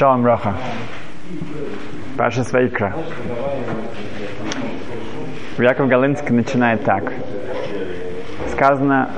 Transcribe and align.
Шалом 0.00 0.24
Роха. 0.24 0.54
Паша 2.16 2.42
Свайкра. 2.42 2.94
Яков 5.58 5.88
Галинский 5.88 6.34
начинает 6.34 6.82
так. 6.84 7.12
Сказано 8.48 9.10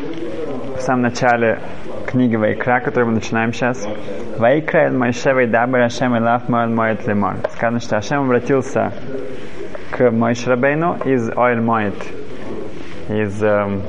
в 0.76 0.80
самом 0.80 1.02
начале 1.02 1.60
книги 2.04 2.34
Вайкра, 2.34 2.80
которую 2.80 3.10
мы 3.10 3.14
начинаем 3.14 3.52
сейчас. 3.52 3.86
Вайкра 4.38 4.88
el 4.88 4.96
Моисhe 4.96 5.32
Вайдабер 5.32 5.82
Ашем 5.82 6.16
Илав 6.16 6.48
Моэль 6.48 6.74
Моэт 6.74 7.06
Лемор. 7.06 7.36
Сказано, 7.52 7.78
что 7.78 7.98
Ашем 7.98 8.24
обратился 8.24 8.92
к 9.92 10.10
Моише 10.10 10.50
Рабейну 10.50 10.96
из 11.04 11.30
Оэль 11.30 11.60
Моэт. 11.60 11.94
Из 13.08 13.40
эм, 13.40 13.82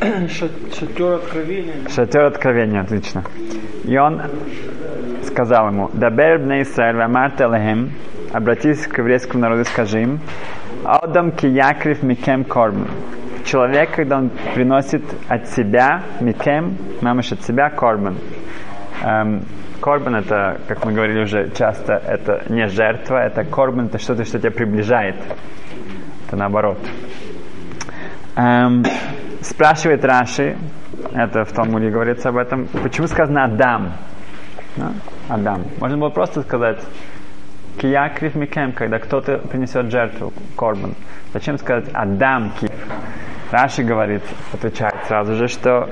Шатер 0.30 1.12
откровения. 1.14 1.74
Шатер 1.94 2.24
откровения, 2.24 2.80
отлично. 2.80 3.22
И 3.84 3.98
он 3.98 4.22
сказал 5.24 5.68
ему, 5.68 5.90
Дабер 5.92 6.38
бне 6.38 6.62
Исраэль, 6.62 6.96
вамарте 6.96 7.44
лехем, 7.44 7.90
обратись 8.32 8.86
к 8.86 8.96
еврейскому 8.96 9.42
народу 9.42 9.62
и 9.62 9.64
скажи 9.64 10.02
им, 10.02 10.20
Адам 10.84 11.32
киякрив 11.32 12.02
микем 12.02 12.44
корбан. 12.44 12.88
Человек, 13.44 13.90
когда 13.94 14.18
он 14.18 14.30
приносит 14.54 15.02
от 15.28 15.48
себя, 15.48 16.02
микем, 16.20 16.78
мамыш 17.02 17.32
от 17.32 17.42
себя, 17.42 17.68
корбан. 17.68 18.16
Эм, 19.02 19.42
корбан 19.82 20.16
это, 20.16 20.62
как 20.66 20.82
мы 20.86 20.92
говорили 20.92 21.24
уже 21.24 21.50
часто, 21.50 22.00
это 22.06 22.44
не 22.48 22.68
жертва, 22.68 23.26
это 23.26 23.44
корбан, 23.44 23.86
это 23.86 23.98
что-то, 23.98 24.24
что 24.24 24.38
тебя 24.38 24.50
приближает. 24.50 25.16
Это 26.26 26.36
наоборот. 26.36 26.78
Эм, 28.36 28.84
спрашивает 29.42 30.04
Раши, 30.04 30.56
это 31.12 31.44
в 31.44 31.52
Талмуде 31.52 31.90
говорится 31.90 32.28
об 32.28 32.36
этом, 32.36 32.66
почему 32.82 33.06
сказано 33.06 33.44
Адам? 33.44 33.92
Да? 34.76 34.92
Адам. 35.28 35.64
Можно 35.80 35.98
было 35.98 36.10
просто 36.10 36.42
сказать 36.42 36.80
Киякрив 37.78 38.34
Микем, 38.34 38.72
когда 38.72 38.98
кто-то 38.98 39.38
принесет 39.38 39.90
жертву, 39.90 40.32
корбан. 40.56 40.94
Зачем 41.32 41.58
сказать 41.58 41.88
Адам 41.92 42.52
Кив? 42.60 42.70
Раши 43.50 43.82
говорит, 43.82 44.22
отвечает 44.52 44.94
сразу 45.08 45.34
же, 45.34 45.48
что 45.48 45.88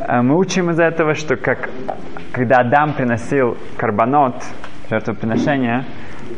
э, 0.00 0.22
мы 0.22 0.36
учим 0.36 0.70
из 0.70 0.80
этого, 0.80 1.14
что 1.14 1.36
как, 1.36 1.70
когда 2.32 2.58
Адам 2.58 2.94
приносил 2.94 3.56
карбонот, 3.76 4.34
жертвоприношение, 4.90 5.84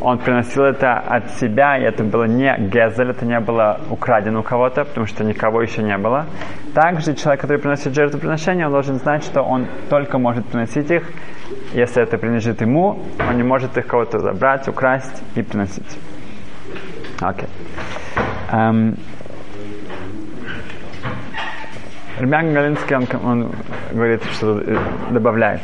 он 0.01 0.19
приносил 0.19 0.65
это 0.65 0.95
от 0.99 1.31
себя, 1.33 1.79
и 1.79 1.83
это 1.83 2.05
было 2.05 2.25
не 2.25 2.55
гезель, 2.59 3.11
это 3.11 3.25
не 3.25 3.41
было 3.41 3.81
украдено 3.91 4.41
у 4.41 4.43
кого-то, 4.43 4.85
потому 4.85 5.07
что 5.07 5.25
никого 5.25 5.63
еще 5.63 5.83
не 5.83 5.97
было. 5.99 6.27
Также 6.75 7.15
человек, 7.15 7.41
который 7.41 7.59
приносит 7.59 7.95
жертвоприношение, 7.95 8.67
он 8.67 8.73
должен 8.73 8.97
знать, 8.97 9.25
что 9.25 9.43
он 9.43 9.67
только 9.89 10.19
может 10.19 10.47
приносить 10.47 10.91
их, 10.91 11.11
если 11.73 12.03
это 12.03 12.19
принадлежит 12.19 12.61
ему, 12.61 13.03
он 13.29 13.37
не 13.37 13.43
может 13.43 13.77
их 13.79 13.87
кого-то 13.87 14.19
забрать, 14.19 14.69
украсть 14.69 15.23
и 15.35 15.43
приносить. 15.43 15.99
Окей. 17.21 17.49
Okay. 17.49 18.53
Um, 18.53 18.99
Ребян 22.19 22.55
Галинский, 22.55 22.97
он, 22.97 23.07
он 23.23 23.53
говорит, 23.93 24.25
что 24.33 24.63
добавляет. 25.11 25.61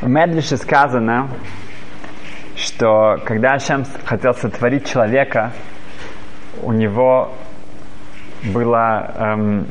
В 0.00 0.08
Медлише 0.08 0.56
сказано, 0.56 1.28
что 2.56 3.18
когда 3.24 3.54
Ашем 3.54 3.84
хотел 4.04 4.34
сотворить 4.34 4.90
человека, 4.90 5.52
у 6.62 6.72
него 6.72 7.32
было 8.42 9.12
эм, 9.16 9.66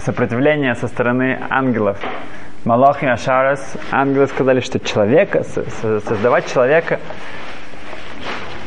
сопротивление 0.00 0.74
со 0.74 0.88
стороны 0.88 1.38
ангелов. 1.48 1.98
Малах 2.64 3.02
и 3.02 3.06
Ашарас, 3.06 3.76
ангелы 3.92 4.26
сказали, 4.26 4.60
что 4.60 4.80
человека, 4.80 5.44
создавать 5.44 6.50
человека, 6.52 6.98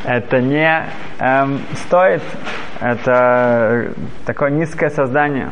это 0.05 0.39
не 0.39 0.85
эм, 1.19 1.61
стоит, 1.73 2.21
это 2.79 3.93
такое 4.25 4.51
низкое 4.51 4.89
создание. 4.89 5.49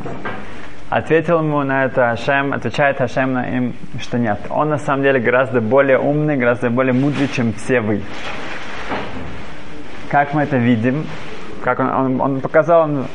Ответил 0.89 1.39
ему 1.39 1.63
на 1.63 1.85
это 1.85 2.11
Ашем, 2.11 2.53
отвечает 2.53 3.01
Ашем 3.01 3.33
на 3.33 3.57
им, 3.57 3.73
что 3.99 4.19
нет. 4.19 4.39
Он 4.49 4.69
на 4.69 4.77
самом 4.77 5.01
деле 5.01 5.19
гораздо 5.19 5.59
более 5.59 5.97
умный, 5.97 6.37
гораздо 6.37 6.69
более 6.69 6.93
мудрый, 6.93 7.27
чем 7.27 7.53
все 7.53 7.81
вы. 7.81 8.01
Как 10.09 10.33
мы 10.35 10.43
это 10.43 10.57
видим? 10.57 11.05
Как 11.63 11.79
он, 11.79 11.89
он, 11.89 12.21
он 12.21 12.41
показал, 12.41 12.83
он, 12.83 13.07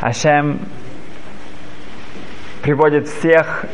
Ашем 0.00 0.58
приводит 2.62 3.06
всех 3.06 3.66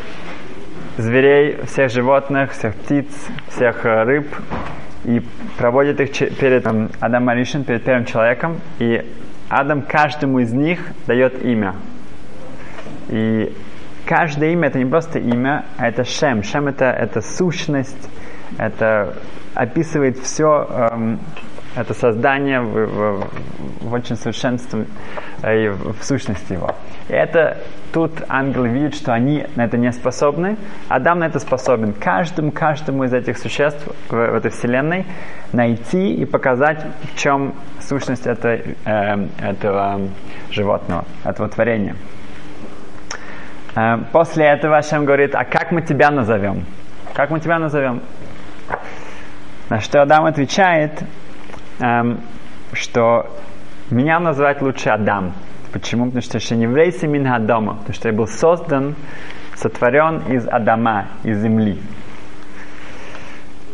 зверей, 0.97 1.61
всех 1.67 1.93
животных, 1.93 2.53
всех 2.53 2.75
птиц, 2.75 3.07
всех 3.49 3.85
рыб 3.85 4.27
и 5.05 5.23
проводит 5.59 6.01
их 6.01 6.11
перед 6.39 6.67
Адам 6.67 7.25
Маришин, 7.25 7.63
перед 7.63 7.85
первым 7.85 8.05
человеком. 8.05 8.61
И 8.81 9.09
Адам 9.49 9.83
каждому 9.83 10.41
из 10.41 10.53
них 10.53 10.81
дает 11.07 11.45
имя. 11.45 11.75
И 13.11 13.53
каждое 14.07 14.53
имя 14.53 14.69
это 14.69 14.79
не 14.79 14.87
просто 14.87 15.19
имя, 15.19 15.65
а 15.77 15.89
это 15.89 16.05
шем. 16.05 16.43
Шем 16.43 16.69
это, 16.69 16.87
это 16.87 17.21
сущность, 17.21 18.09
это 18.59 19.15
описывает 19.55 20.19
все, 20.19 20.67
эм, 20.71 21.19
это 21.77 21.95
создание 21.95 22.61
в, 22.61 22.87
в, 22.87 23.31
в 23.81 23.93
очень 23.93 24.17
совершенстве 24.17 24.87
э, 25.43 25.65
и 25.65 25.69
в, 25.69 25.99
в 25.99 26.05
сущности 26.05 26.53
его. 26.53 26.75
И 27.09 27.13
это 27.13 27.59
тут 27.93 28.13
ангелы 28.29 28.69
видят, 28.69 28.95
что 28.95 29.13
они 29.13 29.47
на 29.57 29.65
это 29.65 29.77
не 29.77 29.93
способны, 29.93 30.57
Адам 30.89 31.21
на 31.21 31.27
это 31.27 31.39
способен. 31.39 31.93
Каждому, 31.93 32.53
каждому 32.53 33.05
из 33.05 33.13
этих 33.13 33.39
существ 33.39 33.87
в, 34.09 34.13
в 34.13 34.35
этой 34.35 34.51
вселенной 34.51 35.07
найти 35.53 36.15
и 36.15 36.25
показать, 36.25 36.85
в 37.13 37.19
чем 37.19 37.55
сущность 37.81 38.27
этой, 38.27 38.77
э, 38.85 39.27
этого 39.41 40.01
животного, 40.51 41.05
этого 41.25 41.49
творения. 41.49 41.97
После 44.13 44.47
этого 44.47 44.79
Ашем 44.79 45.05
говорит, 45.05 45.35
а 45.35 45.45
как 45.45 45.71
мы 45.71 45.83
тебя 45.83 46.11
назовем? 46.11 46.65
Как 47.15 47.31
мы 47.31 47.41
тебя 47.41 47.59
назовем? 47.59 48.03
На 49.69 49.81
что 49.81 50.03
Адам 50.03 50.25
отвечает, 50.25 51.03
что 52.73 53.31
меня 53.91 54.19
называть 54.19 54.61
лучше 54.63 54.91
Адам. 54.91 55.33
Почему? 55.73 56.07
Потому 56.07 56.23
что 56.23 56.39
я 56.39 56.57
не 56.57 56.65
еврейся 56.65 57.07
мин 57.07 57.27
Адама. 57.27 57.75
Потому 57.77 57.95
что 57.95 58.09
я 58.09 58.15
был 58.15 58.27
создан, 58.27 58.97
сотворен 59.55 60.19
из 60.29 60.49
Адама, 60.49 61.09
из 61.23 61.41
земли. 61.41 61.79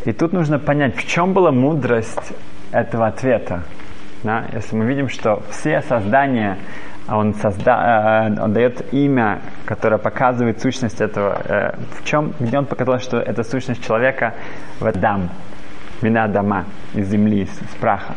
И 0.05 0.13
тут 0.13 0.31
нужно 0.31 0.59
понять, 0.59 0.95
в 0.95 1.07
чем 1.07 1.33
была 1.33 1.51
мудрость 1.51 2.33
этого 2.71 3.07
ответа. 3.07 3.63
Да? 4.23 4.45
Если 4.53 4.75
мы 4.75 4.85
видим, 4.85 5.09
что 5.09 5.41
все 5.49 5.81
создания 5.81 6.57
он, 7.09 7.33
созда, 7.35 8.29
э, 8.29 8.41
он 8.41 8.53
дает 8.53 8.93
имя, 8.93 9.41
которое 9.65 9.97
показывает 9.97 10.61
сущность 10.61 10.99
этого. 10.99 11.41
Э, 11.45 11.77
в 11.99 12.03
чем, 12.03 12.33
где 12.39 12.57
он 12.57 12.65
показал, 12.65 12.99
что 12.99 13.17
это 13.17 13.43
сущность 13.43 13.85
человека 13.85 14.33
в 14.79 14.85
Адам, 14.85 15.29
вина 16.01 16.27
дома 16.27 16.65
из 16.93 17.07
земли, 17.09 17.43
из, 17.43 17.49
из 17.49 17.75
праха. 17.79 18.15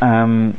Эм, 0.00 0.54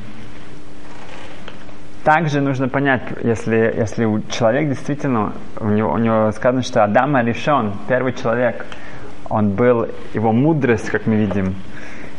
также 2.03 2.41
нужно 2.41 2.67
понять, 2.67 3.03
если, 3.23 3.73
если 3.77 4.05
у 4.05 4.21
человек 4.21 4.69
действительно, 4.69 5.33
у 5.59 5.67
него, 5.67 5.91
у 5.91 5.97
него 5.97 6.31
сказано, 6.31 6.61
что 6.63 6.83
Адам 6.83 7.17
решен, 7.17 7.73
первый 7.87 8.13
человек, 8.13 8.65
он 9.29 9.51
был, 9.51 9.87
его 10.13 10.31
мудрость, 10.31 10.89
как 10.89 11.05
мы 11.05 11.15
видим, 11.15 11.55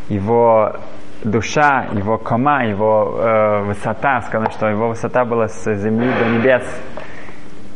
его 0.08 0.76
душа, 1.24 1.86
его 1.92 2.18
кома, 2.18 2.64
его 2.64 3.18
э, 3.18 3.62
высота, 3.64 4.20
сказано, 4.22 4.50
что 4.50 4.68
его 4.68 4.88
высота 4.88 5.24
была 5.24 5.48
с 5.48 5.74
земли 5.74 6.10
до 6.18 6.28
небес. 6.28 6.62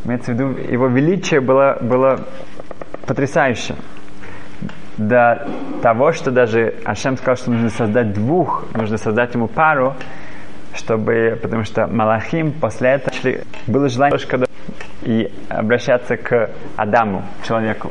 Имеется 0.05 0.33
в 0.33 0.35
виду, 0.35 0.49
его 0.73 0.87
величие 0.89 1.41
было, 1.41 1.79
было 1.81 2.21
потрясающе. 3.07 3.75
До 4.97 5.47
того, 5.83 6.13
что 6.13 6.31
даже 6.31 6.75
Ашем 6.85 7.17
сказал, 7.17 7.37
что 7.37 7.51
нужно 7.51 7.71
создать 7.71 8.13
двух, 8.15 8.65
нужно 8.75 8.97
создать 8.97 9.35
ему 9.35 9.47
пару, 9.47 9.95
чтобы, 10.75 11.39
потому 11.43 11.65
что 11.65 11.87
Малахим 11.87 12.53
после 12.53 12.91
этого 12.91 13.15
шли, 13.15 13.41
было 13.67 13.89
желание 13.89 14.19
и 15.03 15.31
обращаться 15.49 16.17
к 16.17 16.51
Адаму, 16.77 17.23
человеку. 17.47 17.91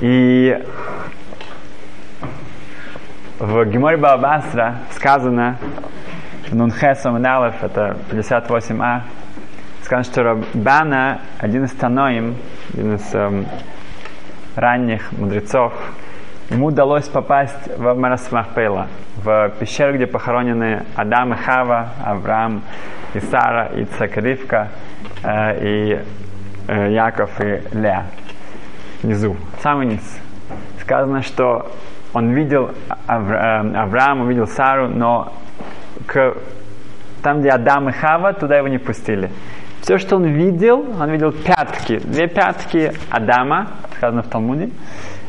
И 0.00 0.58
в 3.38 3.64
Геморе 3.64 3.96
Бабасра 3.96 4.76
сказано, 4.92 5.58
в 6.48 6.54
Нунхесом 6.54 7.20
Налев, 7.20 7.62
это 7.62 7.96
58а, 8.10 9.00
сказано, 9.82 10.04
что 10.04 10.22
Рабана, 10.22 11.20
один 11.38 11.64
из 11.64 11.72
Таноим, 11.72 12.36
один 12.72 12.94
из 12.94 13.14
эм, 13.14 13.46
ранних 14.54 15.10
мудрецов, 15.12 15.72
ему 16.50 16.66
удалось 16.66 17.08
попасть 17.08 17.76
в 17.76 17.94
Марасмахпейла, 17.94 18.86
в 19.16 19.52
пещеру, 19.58 19.94
где 19.94 20.06
похоронены 20.06 20.84
Адам 20.94 21.32
и 21.32 21.36
Хава, 21.36 21.88
Авраам 22.04 22.62
и 23.14 23.20
Сара, 23.20 23.66
и 23.74 23.84
Цакривка, 23.84 24.68
э, 25.24 25.58
и 25.60 26.00
э, 26.68 26.92
Яков 26.92 27.40
и 27.40 27.62
Леа. 27.72 28.04
Внизу, 29.02 29.36
самый 29.60 29.86
низ. 29.86 30.20
Сказано, 30.80 31.22
что 31.22 31.72
он 32.14 32.30
видел 32.32 32.70
Авра, 33.06 33.62
э, 33.64 33.76
Авраама, 33.76 34.26
видел 34.26 34.46
Сару, 34.46 34.88
но 34.88 35.32
к, 36.06 36.36
там, 37.22 37.40
где 37.40 37.50
Адам 37.50 37.88
и 37.88 37.92
Хава, 37.92 38.32
туда 38.32 38.56
его 38.56 38.68
не 38.68 38.78
пустили. 38.78 39.30
Все, 39.82 39.98
что 39.98 40.16
он 40.16 40.24
видел, 40.24 40.86
он 40.98 41.10
видел 41.10 41.32
пятки, 41.32 41.98
две 41.98 42.26
пятки 42.26 42.92
Адама, 43.10 43.68
сказано 43.96 44.22
в 44.22 44.28
Талмуде, 44.28 44.70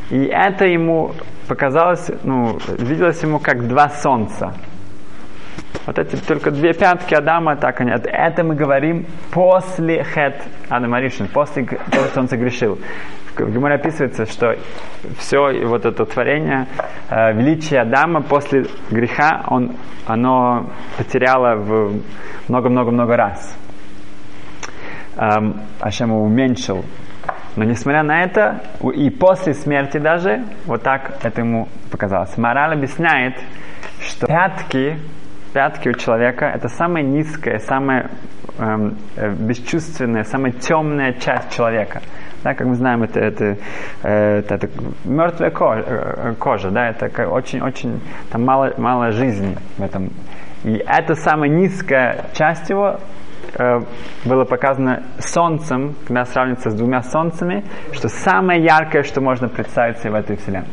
и 0.09 0.25
это 0.25 0.65
ему 0.65 1.11
показалось, 1.47 2.09
ну, 2.23 2.57
виделось 2.77 3.21
ему 3.23 3.39
как 3.39 3.67
два 3.67 3.89
солнца. 3.89 4.53
Вот 5.85 5.99
эти 5.99 6.15
только 6.15 6.51
две 6.51 6.73
пятки 6.73 7.13
Адама, 7.13 7.57
так 7.57 7.81
они. 7.81 7.91
Это 7.91 8.43
мы 8.43 8.55
говорим 8.55 9.05
после 9.31 10.03
хет 10.03 10.41
Адама 10.69 10.99
Ришин, 10.99 11.27
после 11.27 11.65
того, 11.65 12.05
что 12.05 12.21
он 12.21 12.29
согрешил. 12.29 12.79
В 13.39 13.51
Гиморе 13.51 13.75
описывается, 13.75 14.25
что 14.25 14.55
все 15.17 15.65
вот 15.65 15.85
это 15.85 16.05
творение, 16.05 16.67
э, 17.09 17.33
величие 17.33 17.81
Адама 17.81 18.21
после 18.21 18.65
греха, 18.89 19.43
он, 19.47 19.75
оно 20.05 20.69
потеряло 20.97 21.55
много-много-много 22.47 23.15
раз. 23.15 23.57
Эм, 25.17 25.61
Ашем 25.79 26.11
уменьшил 26.11 26.83
но 27.55 27.63
несмотря 27.63 28.03
на 28.03 28.23
это, 28.23 28.61
и 28.93 29.09
после 29.09 29.53
смерти 29.53 29.97
даже, 29.97 30.43
вот 30.65 30.83
так 30.83 31.19
это 31.23 31.41
ему 31.41 31.67
показалось. 31.89 32.37
Мораль 32.37 32.73
объясняет, 32.73 33.41
что 34.01 34.27
пятки, 34.27 34.97
пятки 35.53 35.87
у 35.89 35.93
человека 35.93 36.45
это 36.47 36.67
самая 36.67 37.03
низкая, 37.03 37.59
самая 37.59 38.11
эм, 38.57 38.97
э, 39.15 39.33
бесчувственная, 39.33 40.23
самая 40.23 40.51
темная 40.51 41.13
часть 41.13 41.55
человека. 41.55 42.01
Да, 42.45 42.53
как 42.53 42.67
мы 42.67 42.75
знаем, 42.75 43.03
это, 43.03 43.19
это, 43.19 43.57
э, 44.03 44.39
это, 44.39 44.55
это 44.55 44.69
мертвая 45.03 45.49
кожа, 45.49 45.83
э, 45.85 46.33
кожа, 46.39 46.69
да, 46.69 46.89
это 46.89 47.27
очень-очень, 47.27 47.99
там 48.31 48.45
мало, 48.45 48.71
мало 48.77 49.11
жизни 49.11 49.57
в 49.77 49.83
этом. 49.83 50.11
И 50.63 50.81
это 50.87 51.15
самая 51.15 51.49
низкая 51.49 52.25
часть 52.33 52.69
его, 52.69 52.99
Э, 53.57 53.81
было 54.25 54.43
показано 54.43 55.03
солнцем, 55.19 55.95
когда 56.05 56.25
сравнивается 56.25 56.71
с 56.71 56.73
двумя 56.73 57.01
солнцами, 57.01 57.63
что 57.93 58.09
самое 58.09 58.61
яркое, 58.61 59.03
что 59.03 59.21
можно 59.21 59.47
представить 59.47 59.99
себе 59.99 60.11
в 60.11 60.15
этой 60.15 60.35
вселенной. 60.35 60.67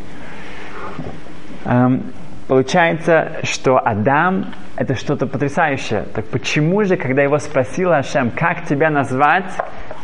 Эм, 1.64 2.12
получается, 2.48 3.38
что 3.44 3.78
Адам– 3.78 4.46
это 4.76 4.96
что-то 4.96 5.26
потрясающее. 5.26 6.06
Так 6.12 6.26
почему 6.26 6.82
же, 6.84 6.96
когда 6.96 7.22
его 7.22 7.38
спросил 7.38 7.92
Ашем, 7.92 8.30
как 8.30 8.64
тебя 8.64 8.90
назвать, 8.90 9.52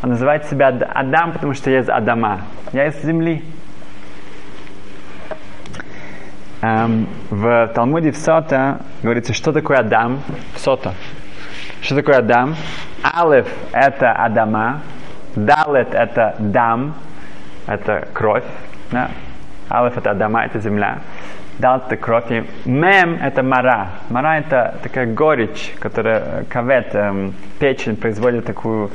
он 0.02 0.10
называет 0.10 0.44
себя 0.44 0.68
Адам, 0.68 1.32
потому 1.32 1.54
что 1.54 1.70
я 1.70 1.80
из 1.80 1.88
Адама, 1.88 2.42
я 2.72 2.86
из 2.86 3.02
земли. 3.02 3.42
Эм, 6.60 7.08
в 7.30 7.68
Талмуде 7.74 8.10
в 8.10 8.16
Сота 8.16 8.80
говорится, 9.02 9.32
что 9.32 9.52
такое 9.52 9.78
Адам, 9.78 10.20
Сота. 10.56 10.94
Что 11.80 11.96
такое 11.96 12.18
Адам? 12.18 12.56
Алеф– 13.02 13.46
это 13.72 14.12
Адама, 14.12 14.82
Далет– 15.36 15.88
это 15.94 16.34
Дам, 16.38 16.94
это 17.66 18.08
кровь. 18.12 18.44
Да? 18.90 19.10
Алеф– 19.70 19.96
это 19.98 20.10
Адама, 20.10 20.44
это 20.44 20.58
земля. 20.58 20.98
Далет– 21.58 21.82
это 21.86 21.96
кровь. 21.96 22.30
И 22.30 22.44
Мем– 22.64 23.18
это 23.22 23.42
Мара. 23.42 23.90
Мара– 24.10 24.38
это 24.40 24.76
такая 24.82 25.06
горечь, 25.06 25.72
которая 25.78 26.44
кавет, 26.48 26.94
эм, 26.94 27.34
печень 27.60 27.96
производит 27.96 28.44
такую 28.46 28.90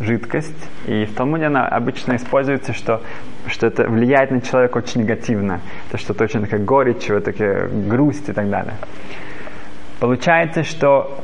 жидкость. 0.00 0.68
И 0.86 1.04
в 1.04 1.14
Талмуде 1.14 1.46
она 1.46 1.66
обычно 1.68 2.16
используется, 2.16 2.72
что, 2.72 3.02
что 3.46 3.66
это 3.66 3.88
влияет 3.88 4.30
на 4.30 4.40
человека 4.40 4.78
очень 4.78 5.02
негативно. 5.02 5.60
Это 5.88 5.98
что-то 5.98 6.24
очень 6.24 6.40
такая 6.42 6.60
горечь, 6.60 7.08
вот 7.08 7.24
такая 7.24 7.68
грусть 7.68 8.28
и 8.28 8.32
так 8.32 8.48
далее. 8.48 8.74
Получается, 10.00 10.64
что 10.64 11.22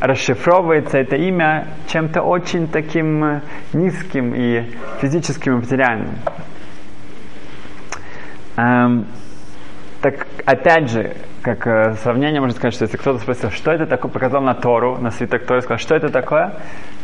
расшифровывается 0.00 0.98
это 0.98 1.16
имя 1.16 1.68
чем-то 1.88 2.22
очень 2.22 2.68
таким 2.68 3.24
э, 3.24 3.40
низким 3.72 4.34
и 4.34 4.64
физическим 5.00 5.54
и 5.54 5.56
материальным. 5.56 6.14
Эм, 8.56 9.06
так 10.04 10.26
опять 10.44 10.90
же, 10.90 11.16
как 11.40 11.66
э, 11.66 11.94
сравнение 11.94 12.38
можно 12.38 12.54
сказать, 12.54 12.74
что 12.74 12.84
если 12.84 12.98
кто-то 12.98 13.20
спросил, 13.20 13.50
что 13.50 13.72
это 13.72 13.86
такое, 13.86 14.12
показал 14.12 14.42
на 14.42 14.52
Тору, 14.52 14.98
на 14.98 15.10
свиток 15.10 15.46
Торы, 15.46 15.62
сказал, 15.62 15.78
что 15.78 15.94
это 15.94 16.10
такое, 16.10 16.56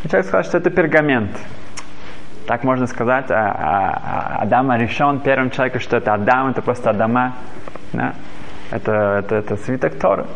и 0.04 0.08
человек 0.08 0.26
сказал, 0.26 0.44
что 0.44 0.58
это 0.58 0.68
пергамент. 0.68 1.30
Так 2.46 2.62
можно 2.62 2.86
сказать, 2.86 3.30
а, 3.30 3.36
а, 3.36 4.36
а 4.36 4.42
Адама 4.42 4.76
решен 4.76 5.20
первым 5.20 5.48
человеком, 5.48 5.80
что 5.80 5.96
это 5.96 6.12
Адам, 6.12 6.50
это 6.50 6.60
просто 6.60 6.90
Адама. 6.90 7.36
Да? 7.94 8.12
Это, 8.70 8.92
это, 9.20 9.36
это 9.36 9.56
свиток 9.56 9.98
Торы. 9.98 10.26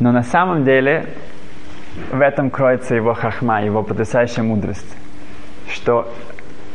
Но 0.00 0.10
на 0.10 0.22
самом 0.22 0.64
деле 0.64 1.16
в 2.10 2.22
этом 2.22 2.48
кроется 2.48 2.94
его 2.94 3.12
хахма, 3.12 3.62
его 3.62 3.82
потрясающая 3.82 4.42
мудрость. 4.42 4.96
Что 5.68 6.10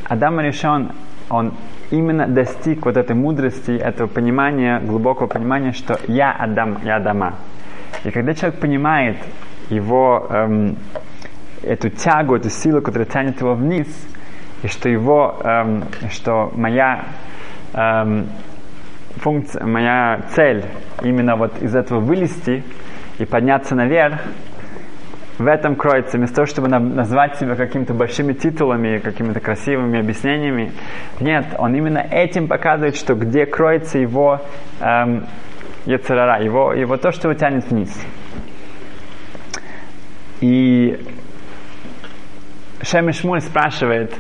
Адам 0.08 0.40
решен, 0.40 0.92
он 1.32 1.54
именно 1.94 2.28
достиг 2.28 2.86
вот 2.86 2.98
этой 2.98 3.16
мудрости, 3.16 3.72
этого 3.72 4.08
понимания, 4.08 4.80
глубокого 4.80 5.28
понимания, 5.28 5.74
что 5.74 6.00
я 6.08 6.32
Адам, 6.32 6.80
я 6.84 6.96
Адама. 6.96 7.36
И 8.04 8.10
когда 8.10 8.34
человек 8.34 8.60
понимает 8.60 9.18
его, 9.70 10.28
эм, 10.30 10.76
эту 11.62 11.90
тягу, 11.90 12.36
эту 12.36 12.50
силу, 12.50 12.82
которая 12.82 13.06
тянет 13.06 13.40
его 13.42 13.54
вниз, 13.54 13.88
и 14.64 14.68
что 14.68 14.90
его, 14.90 15.40
эм, 15.44 15.84
что 16.10 16.52
моя 16.56 17.06
эм, 17.74 18.28
функция, 19.18 19.64
моя 19.64 20.22
цель 20.32 20.66
именно 21.04 21.36
вот 21.36 21.62
из 21.62 21.76
этого 21.76 22.00
вылезти, 22.00 22.64
и 23.20 23.26
подняться 23.26 23.76
наверх, 23.76 24.20
в 25.38 25.48
этом 25.48 25.76
кроется, 25.76 26.18
вместо 26.18 26.36
того, 26.38 26.46
чтобы 26.46 26.68
назвать 26.68 27.38
себя 27.38 27.56
какими-то 27.56 27.94
большими 27.94 28.34
титулами, 28.34 29.00
какими-то 29.00 29.40
красивыми 29.40 30.00
объяснениями, 30.00 30.72
нет, 31.20 31.56
он 31.58 31.76
именно 31.76 32.00
этим 32.00 32.48
показывает, 32.48 32.96
что 32.96 33.16
где 33.16 33.46
кроется 33.46 33.98
его 33.98 34.42
эм, 34.80 35.26
Яцерара, 35.86 36.42
его, 36.44 36.74
его 36.74 36.98
то, 36.98 37.12
что 37.12 37.30
его 37.30 37.38
тянет 37.38 37.70
вниз. 37.70 38.06
И 40.40 41.00
Шем 42.82 43.12
Шмуль 43.12 43.42
спрашивает, 43.42 44.14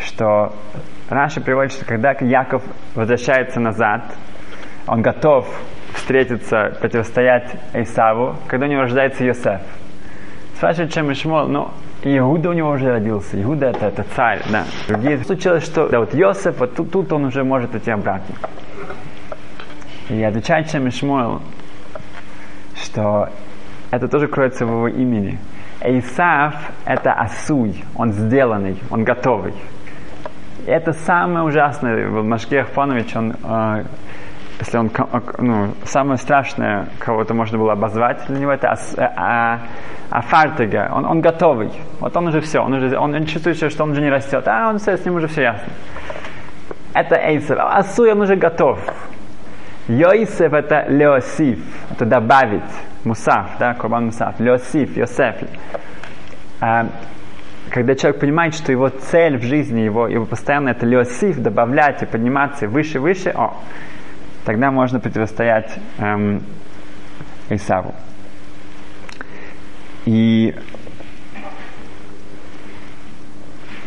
что 0.00 0.54
Раша 1.08 1.40
приводит, 1.40 1.72
что 1.72 1.84
когда 1.84 2.12
Яков 2.20 2.62
возвращается 2.94 3.60
назад, 3.60 4.16
он 4.86 5.02
готов 5.02 5.46
встретиться, 5.94 6.76
противостоять 6.80 7.54
Исаву, 7.74 8.36
когда 8.48 8.66
у 8.66 8.68
него 8.68 8.82
рождается 8.82 9.24
Йосеф. 9.24 9.60
Спрашивает, 10.62 10.92
чем 10.92 11.10
Ишмол, 11.10 11.48
ну, 11.48 11.72
Иуда 12.04 12.50
у 12.50 12.52
него 12.52 12.70
уже 12.70 12.88
родился. 12.88 13.42
Иуда 13.42 13.70
это, 13.70 13.86
это 13.86 14.04
царь, 14.14 14.42
да. 14.48 14.64
Другие 14.86 15.18
случилось, 15.24 15.64
что 15.64 15.88
да, 15.88 15.98
вот 15.98 16.14
Йосеф, 16.14 16.56
вот 16.60 16.76
тут, 16.76 16.92
тут 16.92 17.12
он 17.12 17.24
уже 17.24 17.42
может 17.42 17.74
идти 17.74 17.90
обратно. 17.90 18.36
И 20.08 20.22
отвечает 20.22 20.70
чем 20.70 20.88
Ишмойл, 20.88 21.42
что 22.76 23.30
это 23.90 24.06
тоже 24.06 24.28
кроется 24.28 24.64
в 24.64 24.68
его 24.68 24.86
имени. 24.86 25.40
Исав– 25.84 26.54
это 26.84 27.12
асуй, 27.12 27.82
он 27.96 28.12
сделанный, 28.12 28.76
он 28.88 29.02
готовый. 29.02 29.54
И 30.64 30.70
это 30.70 30.92
самое 30.92 31.44
ужасное. 31.44 32.08
Машгех 32.08 32.68
Фонович, 32.68 33.16
он 33.16 33.34
э, 33.42 33.84
если 34.62 34.78
он, 34.78 34.90
ну, 35.38 35.74
самое 35.84 36.18
страшное, 36.18 36.88
кого-то 37.00 37.34
можно 37.34 37.58
было 37.58 37.72
обозвать 37.72 38.24
для 38.28 38.38
него, 38.38 38.52
это 38.52 38.76
а, 38.96 39.58
а, 40.08 40.20
Фартега. 40.20 40.88
Он, 40.94 41.04
он 41.04 41.20
готовый. 41.20 41.72
Вот 41.98 42.16
он 42.16 42.28
уже 42.28 42.40
все. 42.40 42.60
Он, 42.60 42.72
уже, 42.74 42.96
он, 42.96 43.12
он 43.12 43.26
чувствует, 43.26 43.56
что 43.56 43.82
он 43.82 43.90
уже 43.90 44.00
не 44.00 44.10
растет. 44.10 44.46
А 44.46 44.68
он 44.68 44.78
все, 44.78 44.96
с 44.96 45.04
ним 45.04 45.16
уже 45.16 45.26
все 45.26 45.42
ясно. 45.42 45.72
Это 46.94 47.16
Эйсер. 47.16 47.58
А 47.58 47.78
Асуй, 47.78 48.12
он 48.12 48.20
уже 48.20 48.36
готов. 48.36 48.78
Йосеф 49.88 50.52
это 50.52 50.86
Леосиф. 50.88 51.58
Это 51.90 52.06
добавить. 52.06 52.62
Мусаф, 53.02 53.58
да, 53.58 53.74
Курбан 53.74 54.06
Мусаф. 54.06 54.38
Леосиф, 54.38 54.96
Йосеф. 54.96 55.36
А, 56.60 56.86
когда 57.70 57.96
человек 57.96 58.20
понимает, 58.20 58.54
что 58.54 58.70
его 58.70 58.90
цель 58.90 59.38
в 59.38 59.42
жизни, 59.42 59.80
его, 59.80 60.06
его 60.06 60.24
постоянно 60.24 60.68
это 60.68 60.86
Леосиф, 60.86 61.38
добавлять 61.38 62.00
и 62.04 62.06
подниматься 62.06 62.68
выше, 62.68 63.00
выше, 63.00 63.30
о, 63.30 63.56
тогда 64.44 64.70
можно 64.70 65.00
противостоять 65.00 65.78
эм, 65.98 66.42
Исаву. 67.48 67.94
И 70.04 70.54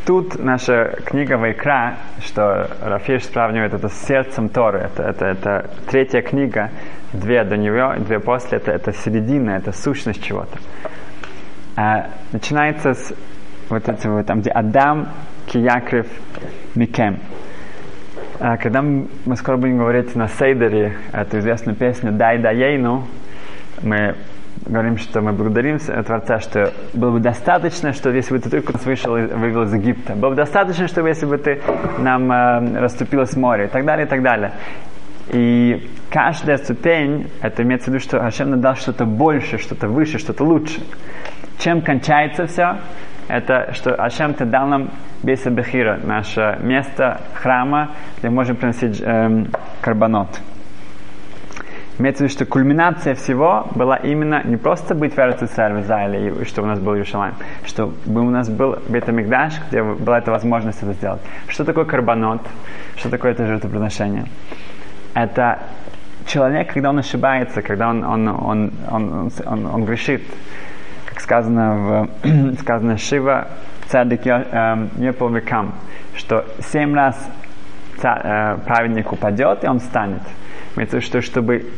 тут 0.05 0.39
наша 0.39 0.97
книга 1.05 1.37
Вайкра, 1.37 1.97
что 2.21 2.69
Рафиш 2.81 3.25
сравнивает 3.25 3.73
это 3.73 3.89
с 3.89 4.05
сердцем 4.05 4.49
Торы. 4.49 4.79
Это, 4.79 5.03
это, 5.03 5.25
это 5.25 5.69
третья 5.87 6.21
книга, 6.21 6.71
две 7.11 7.43
до 7.43 7.57
нее, 7.57 7.95
две 7.99 8.19
после. 8.19 8.59
Это, 8.59 8.71
это 8.71 8.93
середина, 8.93 9.51
это 9.51 9.71
сущность 9.71 10.23
чего-то. 10.23 10.57
А, 11.75 12.07
начинается 12.31 12.93
с 12.93 13.13
вот 13.69 13.89
этого, 13.89 14.23
там, 14.23 14.39
где 14.39 14.51
Адам, 14.51 15.09
Киякрив, 15.47 16.07
Микем. 16.75 17.19
А, 18.39 18.57
когда 18.57 18.81
мы, 18.81 19.07
скоро 19.37 19.57
будем 19.57 19.77
говорить 19.77 20.13
на 20.15 20.27
Сейдере 20.27 20.97
эту 21.13 21.39
известную 21.39 21.75
песню 21.75 22.11
«Дай 22.11 22.37
да 22.37 22.51
ейну», 22.51 23.05
мы 23.81 24.15
говорим, 24.65 24.97
что 24.97 25.21
мы 25.21 25.31
благодарим 25.31 25.77
Творца, 25.79 26.39
что 26.39 26.73
было 26.93 27.11
бы 27.11 27.19
достаточно, 27.19 27.93
что 27.93 28.09
если 28.09 28.33
бы 28.33 28.39
ты 28.39 28.49
только 28.49 28.73
нас 28.73 28.85
вышел, 28.85 29.13
вывел 29.13 29.63
из 29.63 29.73
Египта, 29.73 30.15
было 30.15 30.31
бы 30.31 30.35
достаточно, 30.35 30.87
чтобы 30.87 31.09
если 31.09 31.25
бы 31.25 31.37
ты 31.37 31.61
нам 31.99 32.29
э, 32.31 32.79
расступилось 32.79 33.37
море 33.37 33.65
и 33.65 33.67
так 33.67 33.85
далее, 33.85 34.05
и 34.05 34.09
так 34.09 34.21
далее. 34.21 34.51
И 35.31 35.89
каждая 36.09 36.57
ступень, 36.57 37.29
это 37.41 37.63
имеется 37.63 37.89
в 37.89 37.93
виду, 37.93 38.03
что 38.03 38.19
Хашем 38.19 38.51
нам 38.51 38.61
дал 38.61 38.75
что-то 38.75 39.05
больше, 39.05 39.57
что-то 39.57 39.87
выше, 39.87 40.17
что-то 40.17 40.43
лучше. 40.43 40.81
Чем 41.57 41.81
кончается 41.81 42.47
все? 42.47 42.79
Это 43.27 43.73
что 43.73 43.95
Ашем 43.95 44.33
ты 44.33 44.45
дал 44.45 44.67
нам 44.67 44.91
Бейса 45.23 45.49
Бехира, 45.49 45.99
наше 46.03 46.57
место 46.61 47.21
храма, 47.33 47.91
где 48.19 48.29
мы 48.29 48.35
можем 48.35 48.55
приносить 48.55 49.01
эм, 49.01 49.47
карбонот. 49.81 50.39
Имеется 51.97 52.23
в 52.23 52.27
виду, 52.27 52.33
что 52.33 52.45
кульминация 52.45 53.15
всего 53.15 53.67
была 53.73 53.95
именно 53.95 54.41
не 54.43 54.57
просто 54.57 54.93
быть 54.93 55.15
в 55.15 55.17
Эрцисар, 55.17 55.73
в 55.73 55.79
Израиле, 55.79 56.29
и 56.29 56.45
что 56.45 56.61
у 56.61 56.65
нас 56.65 56.77
был 56.79 56.93
Иерусалим, 56.93 57.35
что 57.63 57.93
у 58.05 58.29
нас 58.29 58.49
был 58.49 58.77
Бетамикдаш, 58.89 59.61
где 59.69 59.81
была 59.81 60.17
эта 60.17 60.29
возможность 60.29 60.83
это 60.83 60.93
сделать. 60.93 61.21
Что 61.47 61.63
такое 61.63 61.85
карбонот? 61.85 62.41
Что 62.97 63.09
такое 63.09 63.31
это 63.31 63.47
жертвоприношение? 63.47 64.25
Это 65.13 65.59
человек, 66.27 66.73
когда 66.73 66.89
он 66.89 66.99
ошибается, 66.99 67.61
когда 67.61 67.89
он, 67.89 68.03
он, 68.03 68.27
он, 68.27 68.71
он, 68.91 69.31
он, 69.45 69.65
он 69.65 69.85
грешит, 69.85 70.21
как 70.21 70.33
сказано 71.19 72.09
в 72.23 72.57
сказано 72.59 72.97
Шива, 72.97 73.47
цадик 73.87 74.25
эм, 74.25 74.89
не 74.97 75.11
по 75.13 75.27
векам, 75.29 75.73
что 76.15 76.45
семь 76.59 76.93
раз 76.93 77.17
э, 78.03 78.57
праведник 78.65 79.11
упадет, 79.11 79.63
и 79.63 79.67
он 79.67 79.79
встанет. 79.79 80.21
Имеется 80.75 81.01
что 81.01 81.21
чтобы 81.21 81.71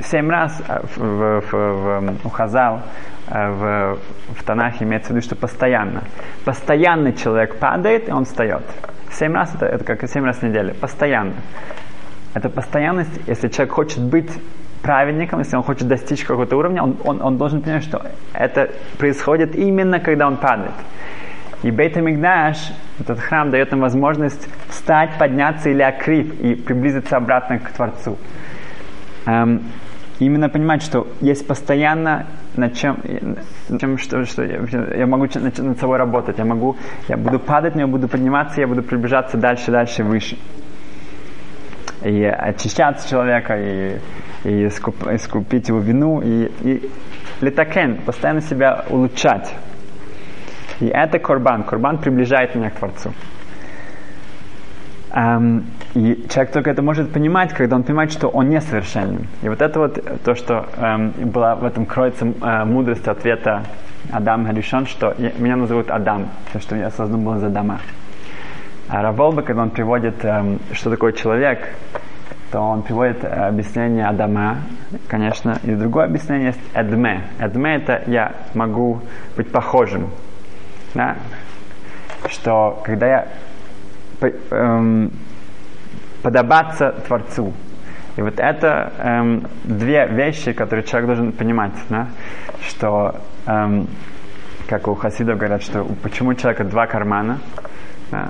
семь 0.00 0.30
раз 0.30 0.60
э, 0.66 0.80
в, 0.96 0.98
в, 0.98 1.40
в, 1.40 2.00
в, 2.00 2.26
у 2.26 2.28
Хазал 2.28 2.80
э, 3.28 3.50
в, 3.50 3.98
в 4.34 4.44
Танахе 4.44 4.84
имеется 4.84 5.08
в 5.08 5.16
виду, 5.16 5.24
что 5.24 5.36
постоянно. 5.36 6.02
Постоянный 6.44 7.12
человек 7.12 7.58
падает, 7.58 8.08
и 8.08 8.12
он 8.12 8.24
встает. 8.24 8.62
Семь 9.12 9.34
раз 9.34 9.54
это, 9.54 9.66
это 9.66 9.84
как 9.84 10.08
семь 10.08 10.24
раз 10.24 10.38
в 10.38 10.42
неделю. 10.42 10.74
Постоянно. 10.74 11.34
Это 12.34 12.48
постоянность, 12.48 13.20
если 13.26 13.48
человек 13.48 13.74
хочет 13.74 14.00
быть 14.00 14.30
праведником, 14.82 15.38
если 15.38 15.56
он 15.56 15.62
хочет 15.62 15.88
достичь 15.88 16.24
какого-то 16.24 16.56
уровня, 16.56 16.82
он, 16.82 16.96
он, 17.04 17.22
он 17.22 17.38
должен 17.38 17.62
понять, 17.62 17.84
что 17.84 18.02
это 18.32 18.70
происходит 18.98 19.54
именно 19.56 20.00
когда 20.00 20.26
он 20.26 20.36
падает. 20.36 20.74
И 21.62 21.70
Бейт 21.70 21.96
Мигдаш, 21.96 22.72
этот 22.98 23.20
храм, 23.20 23.50
дает 23.50 23.70
нам 23.70 23.80
возможность 23.80 24.48
встать, 24.68 25.10
подняться 25.18 25.70
или 25.70 25.82
акрив 25.82 26.40
и 26.40 26.56
приблизиться 26.56 27.16
обратно 27.16 27.60
к 27.60 27.70
Творцу. 27.70 28.18
Эм, 29.26 29.62
именно 30.18 30.48
понимать, 30.48 30.82
что 30.82 31.06
есть 31.20 31.46
постоянно 31.46 32.26
над 32.56 32.74
чем, 32.74 32.96
чем 33.78 33.96
что, 33.98 34.24
что 34.24 34.42
я, 34.42 34.60
я 34.96 35.06
могу 35.06 35.26
над, 35.34 35.58
над 35.58 35.78
собой 35.78 35.98
работать, 35.98 36.38
я 36.38 36.44
могу, 36.44 36.76
я 37.08 37.16
буду 37.16 37.38
падать, 37.38 37.76
но 37.76 37.82
я 37.82 37.86
буду 37.86 38.08
подниматься, 38.08 38.60
я 38.60 38.66
буду 38.66 38.82
приближаться 38.82 39.36
дальше, 39.36 39.70
дальше, 39.70 40.02
выше. 40.02 40.36
И 42.04 42.24
очищаться 42.24 43.08
человека, 43.08 43.56
и, 43.56 43.98
и 44.44 44.66
искуп, 44.66 45.06
искупить 45.08 45.68
его 45.68 45.78
вину, 45.78 46.20
и, 46.20 46.50
и 46.62 46.90
литакен, 47.40 47.98
постоянно 48.04 48.40
себя 48.40 48.84
улучшать. 48.88 49.54
И 50.80 50.86
это 50.86 51.18
корбан. 51.18 51.62
Корбан 51.62 51.98
приближает 51.98 52.54
меня 52.54 52.70
к 52.70 52.74
Творцу. 52.74 53.12
Um, 55.12 55.64
и 55.94 56.26
человек 56.30 56.52
только 56.52 56.70
это 56.70 56.80
может 56.80 57.12
понимать, 57.12 57.52
когда 57.52 57.76
он 57.76 57.82
понимает, 57.82 58.12
что 58.12 58.28
он 58.28 58.48
несовершенен. 58.48 59.26
И 59.42 59.48
вот 59.48 59.60
это 59.60 59.78
вот 59.78 60.22
то, 60.24 60.34
что 60.34 60.66
um, 60.78 61.26
было 61.26 61.54
в 61.54 61.66
этом 61.66 61.84
кроется 61.84 62.24
uh, 62.24 62.64
мудрость 62.64 63.06
ответа 63.06 63.62
Адам 64.10 64.46
Харишон, 64.46 64.86
что 64.86 65.14
я, 65.18 65.32
меня 65.36 65.56
назовут 65.56 65.90
Адам, 65.90 66.30
потому 66.46 66.62
что 66.62 66.76
я 66.76 66.90
создан 66.90 67.22
был 67.22 67.36
за 67.36 67.48
Адама. 67.48 67.80
А 68.88 69.02
Раволба, 69.02 69.42
когда 69.42 69.62
он 69.62 69.70
приводит, 69.70 70.24
um, 70.24 70.58
что 70.72 70.88
такое 70.88 71.12
человек, 71.12 71.74
то 72.52 72.60
он 72.60 72.82
приводит 72.82 73.24
объяснение 73.24 74.06
Адама, 74.06 74.58
конечно, 75.08 75.58
и 75.64 75.74
другое 75.74 76.04
объяснение 76.04 76.48
есть 76.48 76.60
Эдме. 76.74 77.24
Эдме 77.40 77.76
это 77.76 78.02
я 78.06 78.32
могу 78.54 79.00
быть 79.36 79.50
похожим 79.50 80.10
да, 80.94 81.16
что 82.28 82.80
когда 82.84 83.06
я 83.06 83.28
эм, 84.50 85.10
подобаться 86.22 86.92
Творцу. 87.06 87.52
И 88.16 88.20
вот 88.20 88.38
это 88.38 88.92
эм, 88.98 89.46
две 89.64 90.06
вещи, 90.06 90.52
которые 90.52 90.84
человек 90.84 91.06
должен 91.08 91.32
понимать, 91.32 91.72
да, 91.88 92.08
что, 92.60 93.16
эм, 93.46 93.88
как 94.68 94.86
у 94.86 94.94
хасидов 94.94 95.38
говорят, 95.38 95.62
что 95.62 95.84
почему 96.02 96.30
у 96.30 96.34
человека 96.34 96.64
два 96.64 96.86
кармана, 96.86 97.38
да, 98.10 98.28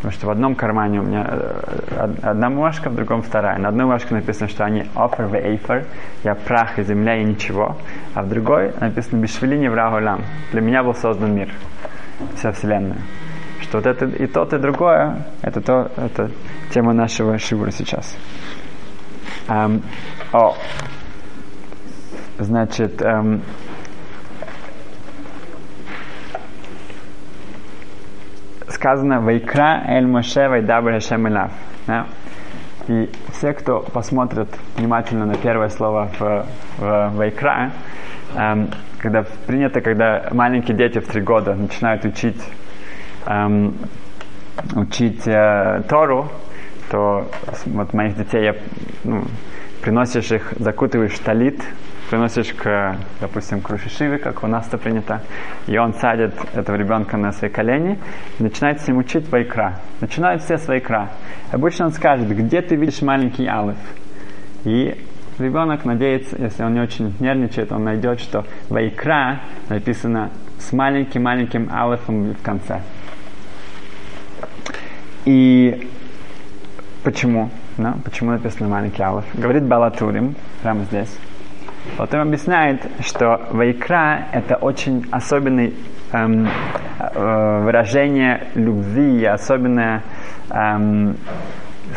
Потому 0.00 0.12
что 0.12 0.26
в 0.28 0.30
одном 0.30 0.54
кармане 0.54 1.00
у 1.00 1.02
меня 1.02 1.26
э, 1.28 2.14
одна 2.22 2.48
бумажка, 2.48 2.88
в 2.88 2.94
другом 2.94 3.20
вторая. 3.20 3.58
На 3.58 3.68
одной 3.68 3.84
бумажке 3.84 4.14
написано, 4.14 4.48
что 4.48 4.64
они 4.64 4.84
offer 4.94 5.26
в 5.26 5.34
эйфер, 5.34 5.84
я 6.24 6.34
прах 6.34 6.78
и 6.78 6.82
земля 6.82 7.16
и 7.20 7.24
ничего. 7.24 7.76
А 8.14 8.22
в 8.22 8.28
другой 8.30 8.72
написано 8.80 9.20
бишвелини 9.20 9.68
врагулям. 9.68 10.22
Для 10.52 10.62
меня 10.62 10.82
был 10.82 10.94
создан 10.94 11.34
мир 11.34 11.50
вся 12.34 12.52
Вселенная. 12.52 12.96
Что 13.60 13.78
вот 13.78 13.86
это 13.86 14.06
и 14.06 14.26
то, 14.26 14.44
и 14.44 14.58
другое, 14.58 15.26
это 15.42 15.60
то, 15.60 15.90
это 15.96 16.30
тема 16.72 16.94
нашего 16.94 17.36
шивура 17.36 17.70
сейчас. 17.70 18.16
Um, 19.48 19.82
о, 20.32 20.54
значит, 22.38 23.02
um, 23.02 23.42
сказано 28.80 29.20
«Вайкра 29.20 29.82
эль 29.88 30.06
Моше 30.06 30.48
вайдабр 30.48 30.92
Хашем 30.92 31.28
Илав». 31.28 31.50
Да? 31.86 32.06
И 32.88 33.10
все, 33.30 33.52
кто 33.52 33.80
посмотрит 33.80 34.48
внимательно 34.78 35.26
на 35.26 35.34
первое 35.34 35.68
слово 35.68 36.08
в, 36.18 36.46
в 36.78 37.10
Вайкра, 37.14 37.72
эм, 38.34 38.70
когда 38.98 39.26
принято, 39.46 39.82
когда 39.82 40.28
маленькие 40.32 40.78
дети 40.78 40.98
в 40.98 41.06
три 41.06 41.20
года 41.20 41.54
начинают 41.54 42.06
учить, 42.06 42.42
эм, 43.26 43.74
учить 44.74 45.26
э, 45.26 45.82
Тору, 45.86 46.30
то 46.90 47.30
вот 47.66 47.92
моих 47.92 48.16
детей 48.16 48.44
я 48.44 48.54
ну, 49.04 49.24
приносишь 49.82 50.32
их, 50.32 50.54
закутываешь 50.58 51.12
в 51.12 51.22
талит, 51.22 51.62
приносишь 52.10 52.52
к, 52.52 52.96
допустим, 53.20 53.60
к 53.60 53.70
Рушишиве, 53.70 54.18
как 54.18 54.42
у 54.42 54.48
нас 54.48 54.66
это 54.66 54.78
принято, 54.78 55.22
и 55.68 55.78
он 55.78 55.94
садит 55.94 56.34
этого 56.54 56.74
ребенка 56.74 57.16
на 57.16 57.30
свои 57.30 57.48
колени 57.48 57.98
и 58.38 58.42
начинает 58.42 58.80
с 58.80 58.88
ним 58.88 58.98
учить 58.98 59.30
вайкра. 59.30 59.78
Начинают 60.00 60.42
все 60.42 60.58
с 60.58 60.66
вайкра. 60.66 61.10
Обычно 61.52 61.86
он 61.86 61.92
скажет, 61.92 62.28
где 62.28 62.62
ты 62.62 62.74
видишь 62.74 63.00
маленький 63.00 63.46
алиф? 63.46 63.76
И 64.64 65.00
ребенок 65.38 65.84
надеется, 65.84 66.36
если 66.36 66.64
он 66.64 66.74
не 66.74 66.80
очень 66.80 67.14
нервничает, 67.20 67.70
он 67.70 67.84
найдет, 67.84 68.20
что 68.20 68.44
Вайкра 68.68 69.40
написано 69.68 70.30
с 70.58 70.72
маленьким-маленьким 70.72 71.70
алифом 71.72 72.34
в 72.34 72.42
конце. 72.42 72.82
И 75.24 75.88
почему? 77.04 77.50
Да? 77.78 77.96
Почему 78.04 78.32
написано 78.32 78.68
маленький 78.68 79.02
алиф? 79.02 79.24
Говорит 79.32 79.62
Балатурим, 79.62 80.34
прямо 80.60 80.84
здесь. 80.84 81.16
Потом 81.96 82.20
объясняет, 82.20 82.86
что 83.00 83.48
Вайкра 83.50 84.26
это 84.32 84.56
очень 84.56 85.06
особенный 85.10 85.74
эм, 86.12 86.46
э, 86.98 87.60
выражение 87.62 88.48
любви, 88.54 89.24
особенное 89.24 90.02
эм, 90.50 91.16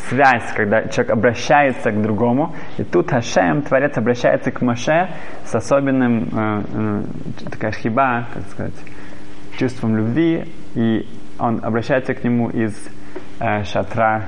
связь, 0.10 0.52
когда 0.56 0.88
человек 0.88 1.12
обращается 1.14 1.92
к 1.92 2.02
другому. 2.02 2.56
И 2.78 2.84
тут 2.84 3.12
Хашем, 3.12 3.62
Творец, 3.62 3.98
обращается 3.98 4.52
к 4.52 4.62
Моше 4.62 5.10
с 5.46 5.56
особенным, 5.56 6.30
э, 6.32 6.62
э, 6.74 7.50
такая 7.50 7.72
хиба, 7.72 8.28
как 8.34 8.44
сказать, 8.50 8.84
чувством 9.58 9.98
любви, 9.98 10.46
и 10.76 11.08
он 11.40 11.60
обращается 11.64 12.14
к 12.14 12.24
нему 12.24 12.50
из 12.50 12.74
э, 13.40 13.64
шатра 13.64 14.28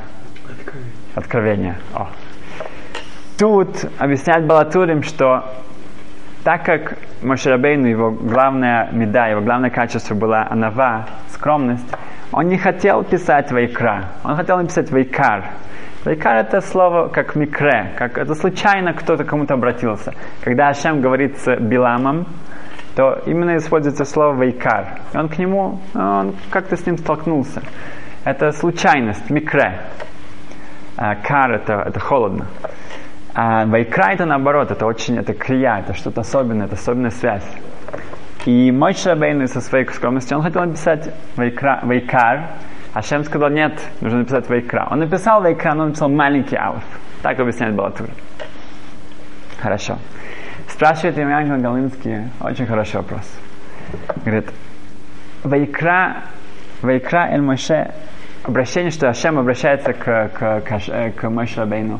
откровения. 1.16 1.78
О. 1.94 2.10
Тут 3.38 3.86
объясняет 4.00 4.48
Балатурим, 4.48 5.04
что 5.04 5.44
так 6.46 6.64
как 6.64 6.98
Мошерабейну, 7.22 7.86
его 7.86 8.12
главная 8.12 8.90
меда, 8.94 9.28
его 9.28 9.42
главное 9.42 9.70
качество 9.70 10.16
была 10.16 10.48
анава, 10.50 11.06
скромность, 11.32 11.86
он 12.32 12.48
не 12.48 12.58
хотел 12.58 13.04
писать 13.04 13.52
вайкра, 13.52 14.06
он 14.24 14.38
хотел 14.38 14.58
написать 14.58 14.90
вайкар. 14.90 15.44
Вайкар 16.06 16.38
это 16.38 16.62
слово 16.62 17.10
как 17.10 17.36
микре, 17.36 17.94
как 17.98 18.18
это 18.18 18.36
случайно 18.36 18.94
кто-то 18.94 19.26
кому-то 19.26 19.56
обратился. 19.56 20.14
Когда 20.42 20.70
Ашем 20.70 21.02
говорит 21.02 21.38
с 21.38 21.58
Биламом, 21.58 22.28
то 22.96 23.22
именно 23.26 23.58
используется 23.58 24.06
слово 24.06 24.34
вайкар. 24.34 25.00
И 25.14 25.18
он 25.18 25.28
к 25.28 25.38
нему, 25.38 25.80
он 25.94 26.36
как-то 26.52 26.78
с 26.78 26.86
ним 26.86 26.98
столкнулся. 26.98 27.62
Это 28.24 28.52
случайность, 28.52 29.30
микре. 29.30 29.82
А 30.96 31.16
кар 31.16 31.52
это, 31.52 31.84
это 31.86 32.00
холодно. 32.00 32.46
А 33.38 33.66
вайкра 33.66 34.14
это 34.14 34.26
наоборот, 34.26 34.72
это 34.72 34.86
очень, 34.86 35.18
это 35.18 35.34
крия, 35.34 35.80
это 35.80 35.94
что-то 35.94 36.22
особенное, 36.22 36.68
это 36.68 36.76
особенная 36.76 37.10
связь. 37.10 37.46
И 38.46 38.72
мой 38.72 38.94
Шабейн 38.94 39.46
со 39.48 39.60
своей 39.60 39.86
скромностью, 39.88 40.38
он 40.38 40.44
хотел 40.44 40.64
написать 40.64 41.14
вайкра, 41.36 41.82
вайкар, 41.84 42.52
а 42.94 43.02
Шем 43.02 43.26
сказал, 43.26 43.50
нет, 43.50 43.78
нужно 44.00 44.20
написать 44.20 44.48
вайкра. 44.48 44.88
Он 44.90 45.00
написал 45.00 45.42
вайкра, 45.42 45.74
но 45.74 45.82
он 45.84 45.88
написал 45.90 46.08
маленький 46.08 46.56
алф. 46.56 46.84
Так 47.22 47.38
объясняет 47.38 47.76
Балатур. 47.76 48.08
Хорошо. 49.60 49.98
Спрашивает 50.70 51.18
Ильян 51.18 51.62
Галинский, 51.62 52.30
очень 52.40 52.66
хороший 52.66 52.98
вопрос. 52.98 53.38
Говорит, 54.24 54.50
вайкра, 55.44 56.24
вайкра 56.82 57.28
эль 57.32 57.42
Моше 57.42 57.92
обращение, 58.48 58.92
что 58.92 59.10
Ашем 59.10 59.40
обращается 59.40 59.94
к, 59.94 60.30
к, 60.30 60.62
к, 60.62 61.12
к 61.16 61.30
Моше 61.30 61.62
Рабейну 61.62 62.00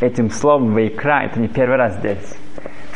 этим 0.00 0.30
словом 0.30 0.76
«вейкра», 0.76 1.24
это 1.24 1.40
не 1.40 1.48
первый 1.48 1.76
раз 1.76 1.96
здесь. 1.96 2.36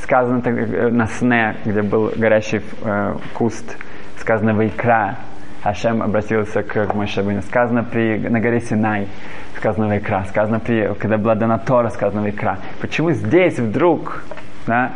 Сказано 0.02 0.42
так, 0.42 0.54
э, 0.54 0.88
на 0.90 1.06
сне, 1.06 1.56
где 1.64 1.82
был 1.82 2.12
горящий 2.16 2.60
э, 2.84 3.14
куст, 3.34 3.76
сказано 4.18 4.50
«вейкра», 4.60 5.16
Ашем 5.62 6.02
обратился 6.02 6.62
к, 6.62 6.72
к 6.72 6.94
Рабейну. 6.94 7.42
Сказано 7.42 7.84
при, 7.84 8.18
на 8.18 8.40
горе 8.40 8.60
Синай, 8.60 9.08
сказано 9.56 9.92
«вейкра», 9.92 10.24
сказано 10.28 10.60
при, 10.60 10.92
когда 10.94 11.16
была 11.16 11.34
дана 11.34 11.58
Тора, 11.58 11.88
сказано 11.88 12.24
«вейкра». 12.26 12.58
Почему 12.80 13.12
здесь 13.12 13.58
вдруг 13.58 14.22
да, 14.66 14.92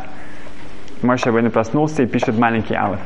Рабейну 1.01 1.49
проснулся 1.49 2.03
и 2.03 2.05
пишет 2.05 2.37
маленький 2.37 2.75
алф? 2.75 2.99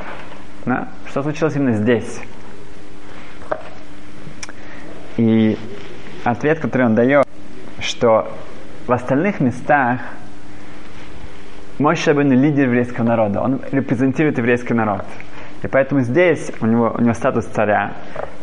Да? 0.66 0.90
Что 1.08 1.24
случилось 1.24 1.56
именно 1.56 1.74
здесь? 1.74 2.22
И 5.22 5.56
ответ, 6.24 6.60
который 6.60 6.88
он 6.88 6.96
дает, 6.96 7.28
что 7.80 8.28
в 8.88 8.92
остальных 8.92 9.40
местах 9.40 10.02
мой 11.78 11.96
Шабин 11.96 12.32
лидер 12.32 12.66
еврейского 12.66 13.06
народа, 13.06 13.42
он 13.42 13.62
репрезентирует 13.72 14.40
еврейский 14.40 14.74
народ. 14.74 15.06
И 15.62 15.68
поэтому 15.68 16.02
здесь 16.02 16.52
у 16.60 16.66
него, 16.66 16.96
у 16.98 17.02
него 17.02 17.14
статус 17.14 17.46
царя. 17.46 17.94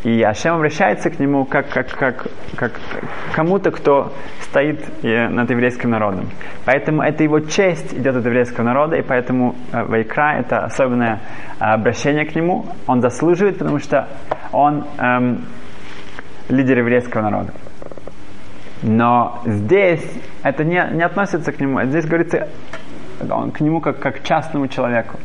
И 0.04 0.22
Ашем 0.22 0.54
обращается 0.54 1.10
к 1.10 1.18
нему 1.18 1.44
как, 1.46 1.68
как, 1.68 1.88
как, 1.88 2.28
как 2.54 2.72
кому-то, 3.32 3.72
кто 3.72 4.12
стоит 4.42 4.80
э, 5.02 5.28
над 5.28 5.50
еврейским 5.50 5.90
народом. 5.90 6.30
Поэтому 6.64 7.02
это 7.02 7.24
его 7.24 7.40
честь 7.40 7.92
идет 7.92 8.14
от 8.14 8.24
еврейского 8.24 8.64
народа, 8.64 8.94
и 8.94 9.02
поэтому 9.02 9.56
э, 9.72 9.82
Вайкра 9.82 10.38
это 10.38 10.58
особенное 10.58 11.18
э, 11.58 11.64
обращение 11.64 12.24
к 12.24 12.36
нему. 12.36 12.66
Он 12.86 13.00
заслуживает, 13.00 13.58
потому 13.58 13.80
что 13.80 14.06
он 14.52 14.84
эм, 14.98 15.44
лидер 16.48 16.78
еврейского 16.78 17.22
народа. 17.22 17.52
Но 18.82 19.40
здесь 19.44 20.04
это 20.42 20.64
не, 20.64 20.88
не 20.92 21.02
относится 21.02 21.52
к 21.52 21.60
нему. 21.60 21.82
Здесь 21.84 22.06
говорится 22.06 22.48
он, 23.28 23.50
к 23.50 23.60
нему 23.60 23.80
как, 23.80 23.98
как 23.98 24.20
к 24.20 24.22
частному 24.22 24.68
человеку. 24.68 25.18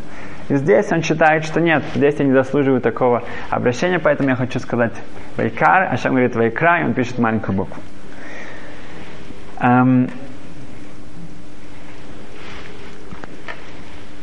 И 0.49 0.55
здесь 0.55 0.91
он 0.91 1.01
считает, 1.01 1.45
что 1.45 1.61
нет, 1.61 1.83
здесь 1.95 2.15
я 2.19 2.25
не 2.25 2.33
заслуживаю 2.33 2.81
такого 2.81 3.23
обращения, 3.49 3.99
поэтому 3.99 4.29
я 4.29 4.35
хочу 4.35 4.59
сказать 4.59 4.93
Вайкар, 5.37 5.87
а 5.91 5.97
Шам 5.97 6.11
говорит 6.11 6.35
Вайкра, 6.35 6.81
и 6.81 6.83
он 6.83 6.93
пишет 6.93 7.17
маленькую 7.17 7.57
букву. 7.57 7.81
Эм, 9.61 10.09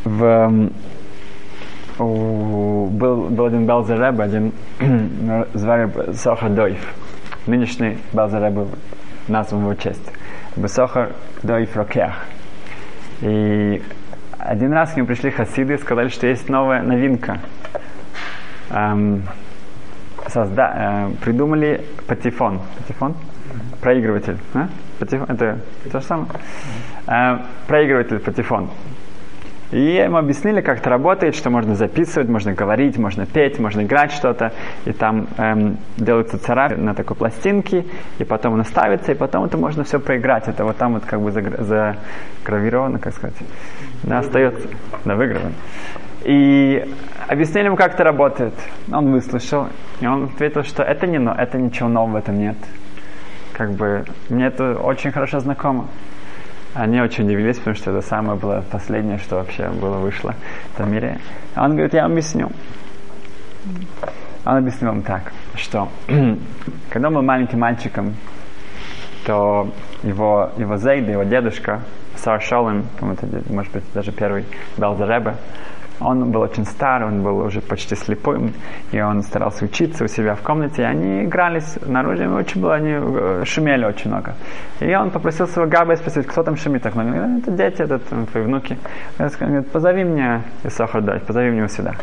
в, 0.04 0.70
у, 2.00 2.86
был, 2.86 3.28
был 3.28 3.46
один 3.46 3.66
Белзереб, 3.66 4.20
один 4.20 4.52
звали 5.54 6.12
Сохар 6.14 6.50
Дойф. 6.50 6.78
Нынешний 7.46 7.98
Белзереб 8.12 8.68
назван 9.28 9.60
в 9.60 9.64
его 9.64 9.74
честь. 9.74 10.12
Бесохар 10.56 11.12
Дойф 11.42 11.76
Рокех. 11.76 12.12
И 13.20 13.82
один 14.38 14.72
раз 14.72 14.92
к 14.92 14.96
нему 14.96 15.06
пришли 15.06 15.30
хасиды 15.30 15.74
и 15.74 15.78
сказали, 15.78 16.08
что 16.08 16.26
есть 16.26 16.48
новая 16.48 16.82
новинка. 16.82 17.40
Эм, 18.70 19.24
созда, 20.28 21.10
э, 21.10 21.10
придумали 21.22 21.84
патефон. 22.06 22.60
Патефон? 22.78 23.14
Проигрыватель. 23.80 24.38
А? 24.54 24.68
Патефон, 24.98 25.26
это 25.28 25.58
то 25.92 26.00
же 26.00 26.06
самое? 26.06 26.28
Э, 27.06 27.38
проигрыватель 27.66 28.20
патефон. 28.20 28.70
И 29.72 29.78
ему 29.78 30.16
объяснили, 30.16 30.60
как 30.60 30.78
это 30.78 30.90
работает, 30.90 31.36
что 31.36 31.48
можно 31.48 31.74
записывать, 31.76 32.28
можно 32.28 32.52
говорить, 32.52 32.98
можно 32.98 33.24
петь, 33.24 33.58
можно 33.60 33.82
играть 33.82 34.10
что-то. 34.10 34.52
И 34.84 34.92
там 34.92 35.28
эм, 35.38 35.78
делаются 35.96 36.38
царапины 36.38 36.82
на 36.82 36.94
такой 36.94 37.16
пластинке, 37.16 37.84
и 38.18 38.24
потом 38.24 38.54
она 38.54 38.64
ставится, 38.64 39.12
и 39.12 39.14
потом 39.14 39.44
это 39.44 39.56
можно 39.56 39.84
все 39.84 40.00
проиграть. 40.00 40.48
Это 40.48 40.64
вот 40.64 40.76
там 40.76 40.94
вот 40.94 41.04
как 41.04 41.20
бы 41.20 41.30
загравировано, 41.30 42.98
как 42.98 43.14
сказать. 43.14 43.36
Да, 44.02 44.18
остается, 44.18 44.68
да, 45.04 45.14
выигрывано. 45.14 45.52
И 46.24 46.84
объяснили 47.28 47.66
ему, 47.66 47.76
как 47.76 47.94
это 47.94 48.02
работает. 48.02 48.54
Он 48.92 49.12
выслушал, 49.12 49.68
и 50.00 50.06
он 50.06 50.24
ответил, 50.24 50.64
что 50.64 50.82
это 50.82 51.06
не 51.06 51.18
но, 51.18 51.32
это 51.32 51.58
ничего 51.58 51.88
нового 51.88 52.14
в 52.14 52.16
этом 52.16 52.38
нет. 52.38 52.56
Как 53.52 53.70
бы 53.70 54.04
мне 54.30 54.46
это 54.46 54.74
очень 54.74 55.12
хорошо 55.12 55.38
знакомо. 55.38 55.86
Они 56.74 57.00
очень 57.00 57.24
удивились, 57.24 57.58
потому 57.58 57.74
что 57.74 57.90
это 57.90 58.00
самое 58.00 58.38
было 58.38 58.64
последнее, 58.70 59.18
что 59.18 59.36
вообще 59.36 59.68
было 59.68 59.98
вышло 59.98 60.34
в 60.70 60.74
этом 60.74 60.92
мире. 60.92 61.18
Он 61.56 61.72
говорит, 61.72 61.94
я 61.94 62.02
вам 62.02 62.12
объясню. 62.12 62.50
Он 64.44 64.56
объяснил 64.56 64.92
им 64.92 65.02
так, 65.02 65.32
что 65.56 65.88
когда 66.90 67.08
он 67.08 67.14
был 67.14 67.22
маленьким 67.22 67.58
мальчиком, 67.58 68.14
то 69.26 69.72
его, 70.02 70.50
его 70.56 70.76
Зейда, 70.76 71.12
его 71.12 71.24
дедушка, 71.24 71.82
Сар 72.16 72.40
Шолем, 72.40 72.86
может 73.00 73.72
быть, 73.72 73.84
даже 73.92 74.12
первый 74.12 74.46
Белзаребе, 74.76 75.36
он 76.00 76.30
был 76.30 76.40
очень 76.40 76.64
старый, 76.64 77.08
он 77.08 77.22
был 77.22 77.38
уже 77.38 77.60
почти 77.60 77.94
слепым, 77.94 78.52
и 78.92 79.00
он 79.00 79.22
старался 79.22 79.64
учиться 79.64 80.04
у 80.04 80.08
себя 80.08 80.34
в 80.34 80.42
комнате, 80.42 80.82
и 80.82 80.84
они 80.84 81.24
игрались 81.24 81.78
снаружи, 81.84 82.28
очень 82.28 82.60
было, 82.60 82.74
они 82.74 82.92
э, 82.92 83.42
шумели 83.44 83.84
очень 83.84 84.10
много. 84.10 84.34
И 84.80 84.94
он 84.94 85.10
попросил 85.10 85.46
своего 85.46 85.70
Габа 85.70 85.94
спросить, 85.96 86.26
кто 86.26 86.42
там 86.42 86.56
шумит 86.56 86.82
так 86.82 86.94
много. 86.94 87.16
«Э, 87.16 87.38
это 87.38 87.50
дети, 87.50 87.82
это 87.82 87.98
твои 87.98 88.44
внуки. 88.44 88.78
Он 89.18 89.28
говорит, 89.38 89.70
позови 89.70 90.04
мне 90.04 90.42
Исахар 90.64 91.02
дочь, 91.02 91.22
позови 91.22 91.50
мне 91.50 91.58
его 91.58 91.68
сюда. 91.68 91.94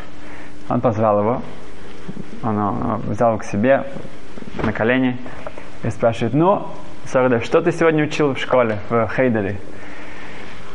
Он 0.70 0.82
позвал 0.82 1.20
его, 1.20 1.42
он, 2.44 3.02
взял 3.08 3.30
его 3.30 3.40
к 3.40 3.44
себе 3.44 3.84
на 4.64 4.72
колени 4.72 5.18
и 5.84 5.90
спрашивает, 5.90 6.34
ну, 6.34 6.68
Сахар 7.06 7.42
что 7.44 7.62
ты 7.62 7.72
сегодня 7.72 8.04
учил 8.04 8.34
в 8.34 8.38
школе, 8.38 8.80
в 8.90 9.08
Хейдере? 9.16 9.58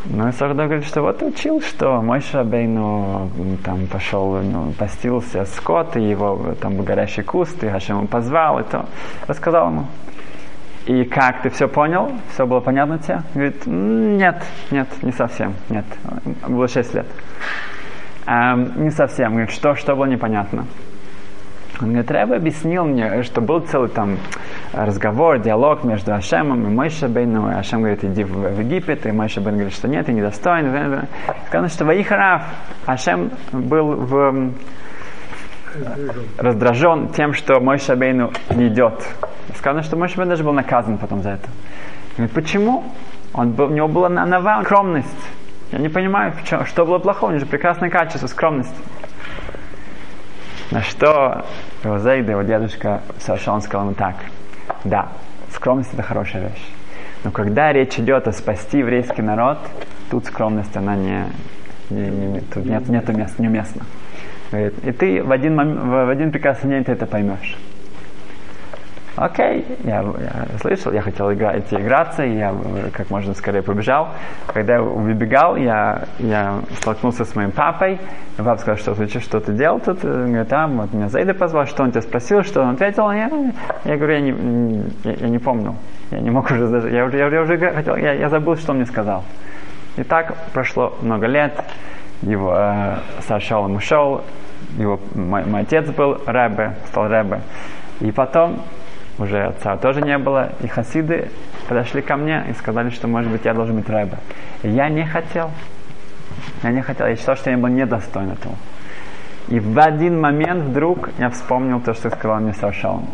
Ну, 0.05 0.29
и 0.29 0.33
Сахда 0.33 0.65
говорит, 0.65 0.85
что 0.85 1.03
вот 1.03 1.23
учил, 1.23 1.61
что 1.61 2.03
мой 2.03 2.21
Шабейну 2.21 3.31
там 3.65 3.87
пошел, 3.87 4.43
ну, 4.43 4.73
постился 4.73 5.45
скот, 5.45 5.97
и 5.97 6.03
его 6.03 6.55
там 6.61 6.77
был 6.77 6.85
горящий 6.85 7.23
куст, 7.23 7.63
и 7.63 7.69
Хашем 7.69 7.99
ему 7.99 8.09
позвал, 8.09 8.59
и 8.59 8.65
то 8.65 8.87
рассказал 9.29 9.69
ему. 9.69 9.87
И 10.87 11.05
как, 11.05 11.43
ты 11.43 11.51
все 11.51 11.69
понял? 11.69 12.11
Все 12.33 12.45
было 12.45 12.59
понятно 12.59 12.99
тебе? 12.99 13.23
Говорит, 13.35 13.63
нет, 13.67 14.43
нет, 14.73 14.89
не 15.03 15.13
совсем, 15.13 15.55
нет. 15.69 15.85
Было 16.49 16.67
6 16.67 16.95
лет. 16.95 17.07
Эм, 18.27 18.83
не 18.83 18.91
совсем. 18.91 19.31
Говорит, 19.31 19.53
что, 19.53 19.77
что 19.77 19.95
было 19.95 20.07
непонятно? 20.07 20.67
Он 21.83 21.89
говорит, 21.89 22.11
Рэбе 22.13 22.37
объяснил 22.37 22.85
мне, 22.85 23.23
что 23.25 23.41
был 23.41 23.61
целый 23.61 23.89
там 23.89 24.17
разговор, 24.73 25.41
диалог 25.41 25.83
между 25.83 26.15
Ашемом 26.15 26.65
и 26.65 26.71
Мойша 26.71 27.09
Бейном. 27.09 27.51
И 27.51 27.55
Ашем 27.55 27.81
говорит, 27.81 28.05
иди 28.05 28.23
в, 28.23 28.61
Египет, 28.61 29.05
и 29.05 29.11
Мойша 29.11 29.41
Бейн 29.41 29.57
говорит, 29.57 29.75
что 29.75 29.89
нет, 29.89 30.07
ты 30.07 30.13
недостоин. 30.13 31.09
Сказано, 31.49 31.69
что 31.69 31.85
Ваихараф 31.85 32.43
Ашем 32.87 33.33
был 33.53 33.97
в, 33.97 34.53
раздражен 36.39 37.09
тем, 37.09 37.33
что 37.33 37.59
Мойша 37.59 37.97
Бейну 37.97 38.31
не 38.51 38.69
идет. 38.69 39.05
Сказано, 39.57 39.83
что 39.83 39.97
Мойша 39.97 40.19
Бейн 40.19 40.29
даже 40.29 40.45
был 40.45 40.53
наказан 40.53 40.99
потом 40.99 41.23
за 41.23 41.31
это. 41.31 41.49
Говорит, 42.17 42.33
почему? 42.33 42.85
Он 43.35 43.53
был, 43.53 43.67
у 43.67 43.71
него 43.71 43.89
была 43.89 44.09
нова 44.09 44.63
скромность. 44.63 45.31
Я 45.73 45.79
не 45.79 45.89
понимаю, 45.89 46.35
что 46.45 46.85
было 46.85 46.99
плохого, 46.99 47.31
у 47.31 47.33
него 47.33 47.41
же 47.41 47.47
прекрасное 47.47 47.91
качество, 47.91 48.29
скромность. 48.29 48.75
На 50.73 50.81
что 50.81 51.45
Розейда, 51.83 52.33
его 52.33 52.43
дедушка, 52.43 53.03
совершенно 53.19 53.61
сказал 53.61 53.89
ему 53.89 53.95
так. 53.95 54.15
Да, 54.85 55.09
скромность 55.55 55.93
это 55.93 56.03
хорошая 56.03 56.49
вещь. 56.49 56.67
Но 57.25 57.31
когда 57.31 57.75
речь 57.75 57.99
идет 57.99 58.27
о 58.27 58.33
спасти 58.33 58.79
еврейский 58.79 59.21
народ, 59.21 59.59
тут 60.11 60.25
скромность, 60.25 60.75
она 60.75 60.97
не, 60.97 61.27
не, 61.91 62.09
не, 62.09 62.41
тут 62.41 62.65
нет, 62.65 62.89
нету 62.89 63.13
мест, 63.13 63.39
неуместно. 63.39 63.85
Говорит, 64.51 64.75
и 64.83 64.93
ты 64.93 65.23
в 65.23 65.31
один, 65.31 65.91
в 65.91 66.09
один 66.09 66.33
прекрасный 66.33 66.71
день 66.71 66.85
ты 66.85 66.93
это 66.93 67.05
поймешь. 67.05 67.59
Окей, 69.17 69.67
я, 69.85 70.03
я 70.03 70.59
слышал, 70.59 70.91
я 70.91 71.03
хотел 71.03 71.31
играть, 71.33 71.71
играться, 71.71 72.25
и 72.25 72.35
я 72.35 72.55
как 72.93 73.11
можно 73.11 73.35
скорее 73.35 73.61
побежал. 73.61 74.09
Когда 74.47 74.75
я 74.75 74.83
выбегал, 74.83 75.57
я, 75.57 76.05
я 76.19 76.61
столкнулся 76.77 77.27
с 77.27 77.35
моим 77.35 77.51
папой. 77.51 78.01
Папа 78.39 78.57
сказал, 78.57 78.79
что 78.79 78.95
ты, 78.95 79.21
что 79.21 79.41
ты 79.41 79.53
делал 79.53 79.81
тут? 79.81 80.03
Он 80.03 80.33
говорит, 80.33 80.53
а, 80.53 80.67
вот 80.67 80.95
меня 80.95 81.09
Зайда 81.09 81.35
позвал, 81.35 81.67
что 81.67 81.83
он 81.83 81.91
тебя 81.91 82.01
спросил, 82.01 82.43
что 82.43 82.63
он 82.63 82.71
ответил. 82.71 83.11
Я, 83.11 83.31
я 83.85 83.97
говорю, 83.97 84.15
я 84.15 84.21
не, 84.21 84.85
я, 85.05 85.13
я 85.13 85.29
не 85.29 85.39
помню. 85.39 85.77
Я 86.11 86.21
не 86.21 86.31
мог 86.31 86.51
уже 86.51 86.67
даже, 86.69 86.91
я, 86.91 87.05
я, 87.05 87.29
я 87.29 87.43
уже 87.43 87.59
хотел, 87.59 87.97
я, 87.97 88.13
я 88.15 88.29
забыл, 88.31 88.57
что 88.57 88.73
он 88.73 88.79
мне 88.79 88.87
сказал. 88.87 89.25
И 89.97 90.05
так 90.05 90.35
прошло 90.55 90.97
много 91.03 91.27
лет. 91.27 91.63
Его 92.23 92.55
э, 92.57 92.97
сошел, 93.29 93.65
ушел. 93.71 94.23
Его, 94.79 94.99
мой, 95.15 95.45
мой 95.45 95.63
отец 95.63 95.91
был 95.91 96.19
Рэбе, 96.25 96.77
стал 96.87 97.09
Рэбе. 97.09 97.43
И 98.01 98.11
потом 98.11 98.63
уже 99.19 99.45
отца 99.45 99.77
тоже 99.77 100.01
не 100.01 100.17
было, 100.19 100.53
и 100.63 100.67
хасиды 100.67 101.31
подошли 101.69 102.03
ко 102.03 102.17
мне 102.17 102.45
и 102.49 102.55
сказали, 102.55 102.91
что, 102.91 103.09
может 103.09 103.31
быть, 103.31 103.45
я 103.45 103.55
должен 103.55 103.77
быть 103.77 103.89
рэбе. 103.89 104.19
И 104.63 104.69
я 104.69 104.89
не 104.89 105.05
хотел. 105.05 105.51
Я 106.63 106.71
не 106.71 106.83
хотел, 106.83 107.07
я 107.07 107.17
считал, 107.17 107.37
что 107.37 107.51
я 107.51 107.59
был 107.59 107.69
недостоин 107.69 108.31
этого. 108.31 108.55
И 109.49 109.61
в 109.61 109.79
один 109.79 110.21
момент 110.21 110.65
вдруг 110.65 111.11
я 111.19 111.29
вспомнил 111.31 111.81
то, 111.81 111.95
что 111.95 112.11
сказал 112.11 112.41
мне 112.41 112.53
Сашон. 112.53 113.05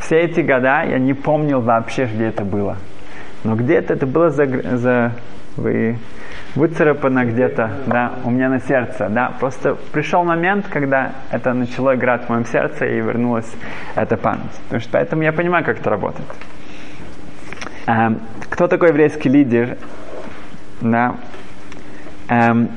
Все 0.00 0.20
эти 0.20 0.40
года 0.40 0.82
я 0.82 0.98
не 0.98 1.14
помнил 1.14 1.60
вообще, 1.60 2.06
где 2.06 2.26
это 2.26 2.44
было. 2.44 2.76
Но 3.44 3.54
где-то 3.54 3.94
это 3.94 4.06
было 4.06 4.30
за, 4.30 4.46
за 4.76 5.12
вы 5.60 5.98
выцарапано 6.54 7.24
где-то, 7.24 7.70
да, 7.86 8.12
у 8.24 8.30
меня 8.30 8.48
на 8.48 8.60
сердце, 8.60 9.08
да. 9.08 9.32
Просто 9.38 9.76
пришел 9.92 10.24
момент, 10.24 10.66
когда 10.68 11.12
это 11.30 11.52
начало 11.52 11.94
играть 11.94 12.24
в 12.24 12.28
моем 12.28 12.44
сердце 12.44 12.86
и 12.86 13.00
вернулась 13.00 13.50
эта 13.94 14.16
память. 14.16 14.52
Потому 14.64 14.80
что 14.80 14.90
поэтому 14.92 15.22
я 15.22 15.32
понимаю, 15.32 15.64
как 15.64 15.78
это 15.78 15.90
работает. 15.90 16.28
Эм, 17.86 18.20
кто 18.48 18.66
такой 18.66 18.88
еврейский 18.88 19.28
лидер? 19.28 19.76
Да. 20.80 21.14
Эм, 22.28 22.70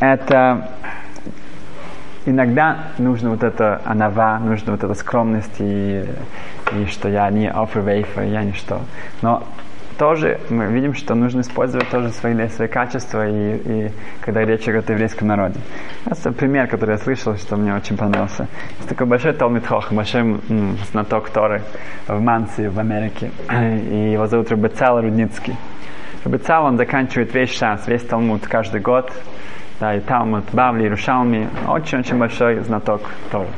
это 0.00 0.70
иногда 2.26 2.88
нужно 2.98 3.30
вот 3.30 3.42
это 3.42 3.80
анава, 3.84 4.38
нужно 4.38 4.72
вот 4.72 4.82
эта 4.82 4.94
скромность 4.94 5.56
и, 5.58 6.04
и 6.72 6.86
что 6.86 7.08
я 7.08 7.30
не 7.30 7.50
офервейфа, 7.50 8.22
я 8.22 8.42
не 8.42 8.52
что. 8.52 8.80
Но 9.22 9.44
тоже 9.98 10.40
мы 10.50 10.66
видим, 10.66 10.94
что 10.94 11.14
нужно 11.14 11.40
использовать 11.40 11.88
тоже 11.88 12.10
свои, 12.10 12.48
свои 12.48 12.68
качества, 12.68 13.28
и, 13.28 13.56
и 13.56 13.90
когда 14.20 14.44
речь 14.44 14.62
идет 14.62 14.88
о 14.90 14.92
еврейском 14.92 15.28
народе. 15.28 15.60
Это 16.06 16.32
пример, 16.32 16.66
который 16.66 16.92
я 16.92 16.98
слышал, 16.98 17.36
что 17.36 17.56
мне 17.56 17.74
очень 17.74 17.96
понравился. 17.96 18.48
Есть 18.78 18.88
такой 18.88 19.06
большой 19.06 19.32
Талмит 19.32 19.66
Хох, 19.66 19.92
большой 19.92 20.20
м, 20.20 20.78
знаток 20.90 21.30
Торы 21.30 21.62
в 22.06 22.20
Манси, 22.20 22.68
в 22.68 22.78
Америке, 22.78 23.30
и 23.50 24.12
его 24.12 24.26
зовут 24.26 24.50
Рубецал 24.50 25.00
Рудницкий. 25.00 25.56
Рубецал, 26.24 26.64
он 26.64 26.76
заканчивает 26.76 27.34
весь 27.34 27.52
шанс, 27.52 27.86
весь 27.86 28.02
Талмуд 28.02 28.46
каждый 28.46 28.80
год, 28.80 29.12
да, 29.80 29.94
и 29.94 30.00
Талмуд, 30.00 30.44
Бавли, 30.52 30.88
Рушалми, 30.88 31.48
очень-очень 31.68 32.18
большой 32.18 32.60
знаток 32.60 33.02
Торы. 33.30 33.48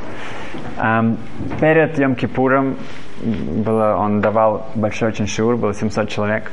Um, 0.77 1.17
перед 1.59 1.97
Йом-Кипуром 1.97 2.75
было, 3.21 3.95
он 3.97 4.21
давал 4.21 4.67
большой 4.75 5.09
очень 5.09 5.27
шиур, 5.27 5.57
было 5.57 5.73
700 5.73 6.09
человек, 6.09 6.51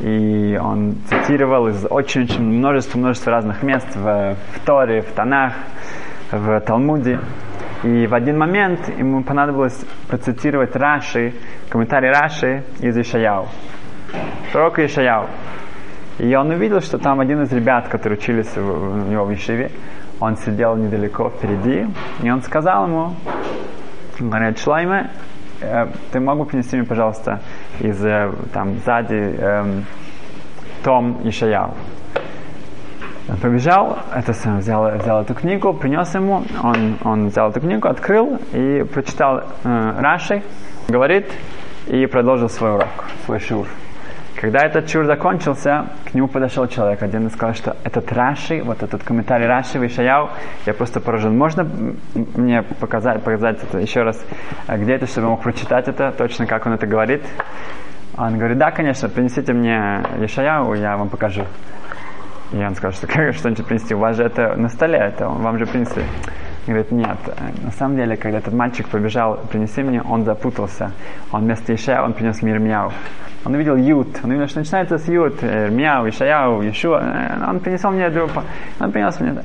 и 0.00 0.58
он 0.60 0.96
цитировал 1.08 1.68
из 1.68 1.86
очень-очень 1.88 2.42
множества, 2.42 2.98
множества 2.98 3.32
разных 3.32 3.62
мест 3.62 3.86
в, 3.94 4.36
в 4.54 4.66
Торе, 4.66 5.02
в 5.02 5.12
Танах, 5.12 5.54
в 6.30 6.60
Талмуде. 6.60 7.20
И 7.82 8.06
в 8.06 8.14
один 8.14 8.38
момент 8.38 8.88
ему 8.96 9.22
понадобилось 9.24 9.84
процитировать 10.08 10.76
Раши, 10.76 11.34
комментарий 11.68 12.10
Раши 12.10 12.64
из 12.80 12.96
Ишаяу. 12.96 13.48
Пророка 14.52 14.84
Ишаяу. 14.86 15.26
И 16.18 16.34
он 16.34 16.50
увидел, 16.50 16.80
что 16.80 16.98
там 16.98 17.20
один 17.20 17.42
из 17.42 17.52
ребят, 17.52 17.88
которые 17.88 18.18
учились 18.18 18.56
у 18.56 19.10
него 19.10 19.24
в 19.24 19.32
Ишиве, 19.34 19.70
он 20.20 20.36
сидел 20.36 20.76
недалеко 20.76 21.30
впереди, 21.30 21.86
и 22.22 22.30
он 22.30 22.42
сказал 22.42 22.86
ему, 22.86 23.14
говорит, 24.20 24.58
Шлайме, 24.58 25.10
Э, 25.62 25.86
ты 26.10 26.20
мог 26.20 26.38
бы 26.38 26.44
принести 26.44 26.76
мне, 26.76 26.84
пожалуйста, 26.84 27.40
из 27.80 28.04
э, 28.04 28.32
там 28.52 28.78
сзади 28.78 29.14
эм, 29.14 29.84
том 30.82 31.20
Ишаяу. 31.24 31.74
Он 33.28 33.36
побежал, 33.36 33.98
это 34.14 34.32
сам 34.32 34.58
взял, 34.58 34.90
взял 34.98 35.22
эту 35.22 35.34
книгу, 35.34 35.72
принес 35.72 36.12
ему, 36.14 36.42
он, 36.62 36.98
он 37.04 37.28
взял 37.28 37.50
эту 37.50 37.60
книгу, 37.60 37.86
открыл 37.88 38.38
и 38.52 38.82
прочитал 38.82 39.44
э, 39.62 39.94
Раши, 40.00 40.42
говорит, 40.88 41.30
и 41.86 42.06
продолжил 42.06 42.48
свой 42.48 42.74
урок, 42.74 43.04
свой 43.24 43.38
шур. 43.38 43.66
Когда 44.42 44.66
этот 44.66 44.88
чур 44.88 45.04
закончился, 45.04 45.86
к 46.04 46.14
нему 46.14 46.26
подошел 46.26 46.66
человек 46.66 47.00
один 47.00 47.28
и 47.28 47.30
сказал, 47.30 47.54
что 47.54 47.76
этот 47.84 48.12
Раши, 48.12 48.60
вот 48.64 48.82
этот 48.82 49.04
комментарий 49.04 49.46
Раши 49.46 49.78
в 49.78 49.86
Ишаяу, 49.86 50.30
я 50.66 50.74
просто 50.74 50.98
поражен. 50.98 51.38
Можно 51.38 51.64
мне 52.34 52.62
показать, 52.80 53.22
показать 53.22 53.62
это 53.62 53.78
еще 53.78 54.02
раз, 54.02 54.20
а 54.66 54.78
где 54.78 54.94
это, 54.94 55.06
чтобы 55.06 55.28
я 55.28 55.30
мог 55.30 55.42
прочитать 55.42 55.86
это, 55.86 56.10
точно 56.10 56.46
как 56.46 56.66
он 56.66 56.72
это 56.72 56.88
говорит? 56.88 57.22
Он 58.18 58.36
говорит, 58.36 58.58
да, 58.58 58.72
конечно, 58.72 59.08
принесите 59.08 59.52
мне 59.52 60.04
Ишаяу, 60.18 60.74
я 60.74 60.96
вам 60.96 61.08
покажу. 61.08 61.44
И 62.50 62.56
он 62.56 62.74
сказал, 62.74 62.90
что 62.90 63.06
как 63.06 63.34
что-нибудь 63.34 63.64
принести? 63.64 63.94
У 63.94 63.98
вас 63.98 64.16
же 64.16 64.24
это 64.24 64.56
на 64.56 64.68
столе, 64.70 64.98
это 64.98 65.28
вам 65.28 65.56
же 65.56 65.66
принесли. 65.66 66.02
Говорит, 66.66 66.92
нет, 66.92 67.18
на 67.62 67.70
самом 67.72 67.96
деле, 67.96 68.16
когда 68.16 68.38
этот 68.38 68.54
мальчик 68.54 68.88
побежал, 68.88 69.40
принеси 69.50 69.82
мне, 69.82 70.00
он 70.00 70.24
запутался. 70.24 70.92
Он 71.32 71.42
вместо 71.42 71.74
Ишая, 71.74 72.02
он 72.02 72.12
принес 72.12 72.40
мир 72.42 72.58
мяу. 72.60 72.92
Он 73.44 73.54
увидел 73.54 73.74
Ют, 73.76 74.20
он 74.22 74.30
увидел, 74.30 74.46
что 74.46 74.60
начинается 74.60 74.98
с 74.98 75.08
Ют, 75.08 75.42
э, 75.42 75.68
Мяу, 75.70 76.08
Ишаяу, 76.08 76.62
Ишуа. 76.62 77.00
Э, 77.00 77.50
он 77.50 77.58
принес 77.58 77.82
мне, 77.82 78.08
он 78.78 78.92
принес 78.92 79.18
мне. 79.18 79.42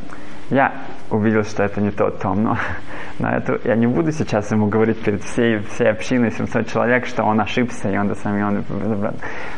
Я 0.49 0.71
увидел, 1.09 1.43
что 1.43 1.63
это 1.63 1.81
не 1.81 1.91
тот 1.91 2.19
том, 2.21 2.43
но 2.43 2.57
на 3.19 3.37
это 3.37 3.59
я 3.65 3.75
не 3.75 3.87
буду 3.87 4.11
сейчас 4.11 4.51
ему 4.51 4.67
говорить 4.67 5.03
перед 5.03 5.23
всей, 5.23 5.59
всей 5.59 5.89
общиной 5.89 6.31
700 6.31 6.67
человек, 6.67 7.05
что 7.07 7.23
он 7.23 7.41
ошибся, 7.41 7.89
и 7.89 7.97
он 7.97 8.07
до 8.07 8.15
сами 8.15 8.43
он... 8.43 8.63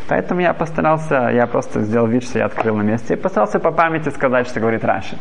Поэтому 0.08 0.42
я 0.42 0.54
постарался, 0.54 1.30
я 1.34 1.46
просто 1.46 1.82
сделал 1.82 2.08
вид, 2.08 2.24
что 2.24 2.40
я 2.40 2.46
открыл 2.46 2.78
на 2.78 2.84
месте, 2.84 3.14
и 3.14 3.18
постарался 3.18 3.60
по 3.60 3.72
памяти 3.72 4.10
сказать, 4.10 4.48
что 4.48 4.60
говорит 4.62 4.84
Раши. 4.86 5.18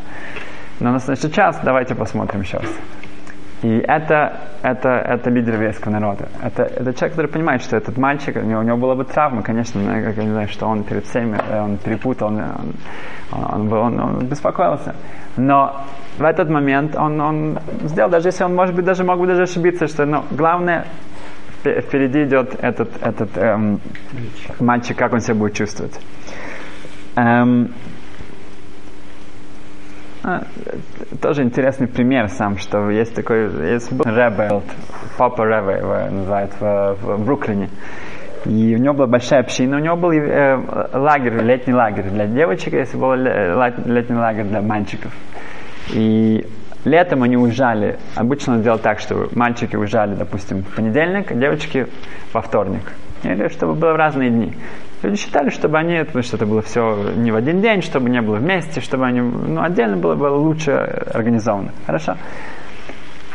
Но 0.80 0.92
на 0.92 0.98
сейчас 0.98 1.60
давайте 1.64 1.94
посмотрим 1.94 2.42
раз. 2.52 2.78
И 3.62 3.78
это, 3.88 4.40
это, 4.62 4.88
это 4.88 5.30
лидер 5.30 5.54
еврейского 5.54 5.90
народа. 5.90 6.28
Это, 6.40 6.62
это 6.62 6.94
человек, 6.94 7.16
который 7.16 7.26
понимает, 7.26 7.62
что 7.62 7.76
этот 7.76 7.98
мальчик, 7.98 8.36
у 8.36 8.40
него, 8.46 8.60
у 8.60 8.62
него 8.62 8.76
была 8.76 8.94
бы 8.94 9.04
травма, 9.04 9.42
конечно, 9.42 9.80
но 9.82 9.96
я, 9.96 10.12
не 10.12 10.30
знаю, 10.30 10.48
что 10.48 10.66
он 10.66 10.84
перед 10.84 11.04
всеми, 11.06 11.36
э, 11.36 11.60
он 11.60 11.76
перепутал, 11.78 12.28
он, 12.28 12.40
он, 13.32 13.72
он, 13.72 14.00
он 14.00 14.26
беспокоился. 14.26 14.94
Но 15.36 15.84
в 16.18 16.22
этот 16.22 16.48
момент 16.48 16.94
он, 16.94 17.20
он 17.20 17.58
сделал, 17.82 18.10
даже 18.10 18.28
если 18.28 18.44
он, 18.44 18.54
может 18.54 18.76
быть, 18.76 18.84
даже 18.84 19.02
мог 19.02 19.18
бы 19.18 19.26
даже 19.26 19.42
ошибиться, 19.42 19.88
что 19.88 20.06
ну, 20.06 20.22
главное, 20.30 20.86
впереди 21.64 22.24
идет 22.24 22.54
этот, 22.60 22.90
этот 23.02 23.36
эм, 23.36 23.80
мальчик, 24.60 24.96
как 24.96 25.12
он 25.12 25.20
себя 25.20 25.34
будет 25.34 25.54
чувствовать. 25.54 25.98
Эм, 27.16 27.72
а, 30.28 30.42
тоже 31.22 31.42
интересный 31.42 31.86
пример 31.86 32.28
сам, 32.28 32.58
что 32.58 32.90
есть 32.90 33.14
такой, 33.14 33.72
есть 33.72 33.90
Рэбе, 33.90 34.60
папа 35.16 35.46
Рэбе 35.46 35.78
его 35.78 36.10
называют 36.10 36.52
в, 36.60 36.96
в 37.00 37.24
Бруклине. 37.24 37.70
И 38.44 38.74
у 38.74 38.78
него 38.78 38.92
была 38.92 39.06
большая 39.06 39.40
община, 39.40 39.78
у 39.78 39.80
него 39.80 39.96
был 39.96 40.12
э, 40.12 40.56
лагерь, 40.92 41.40
летний 41.42 41.72
лагерь 41.72 42.10
для 42.10 42.26
девочек, 42.26 42.74
если 42.74 42.98
был 42.98 43.14
летний 43.14 44.16
лагерь 44.16 44.44
для 44.44 44.60
мальчиков. 44.60 45.12
И 45.94 46.46
летом 46.84 47.22
они 47.22 47.38
уезжали, 47.38 47.98
обычно 48.14 48.54
он 48.54 48.62
делал 48.62 48.78
так, 48.78 49.00
что 49.00 49.28
мальчики 49.32 49.76
уезжали, 49.76 50.14
допустим, 50.14 50.62
в 50.62 50.76
понедельник, 50.76 51.32
а 51.32 51.34
девочки 51.34 51.86
во 52.34 52.42
вторник. 52.42 52.82
Или 53.22 53.48
чтобы 53.48 53.72
было 53.74 53.94
в 53.94 53.96
разные 53.96 54.28
дни. 54.28 54.52
Люди 55.02 55.16
считали, 55.16 55.50
чтобы 55.50 55.78
они, 55.78 55.98
потому 56.04 56.22
что 56.22 56.36
это 56.36 56.46
было 56.46 56.60
все 56.60 57.12
не 57.16 57.30
в 57.30 57.36
один 57.36 57.60
день, 57.60 57.82
чтобы 57.82 58.10
не 58.10 58.20
было 58.20 58.36
вместе, 58.36 58.80
чтобы 58.80 59.06
они, 59.06 59.20
ну, 59.20 59.62
отдельно 59.62 59.96
было, 59.96 60.16
было 60.16 60.36
лучше 60.36 60.72
организовано. 60.72 61.70
Хорошо. 61.86 62.16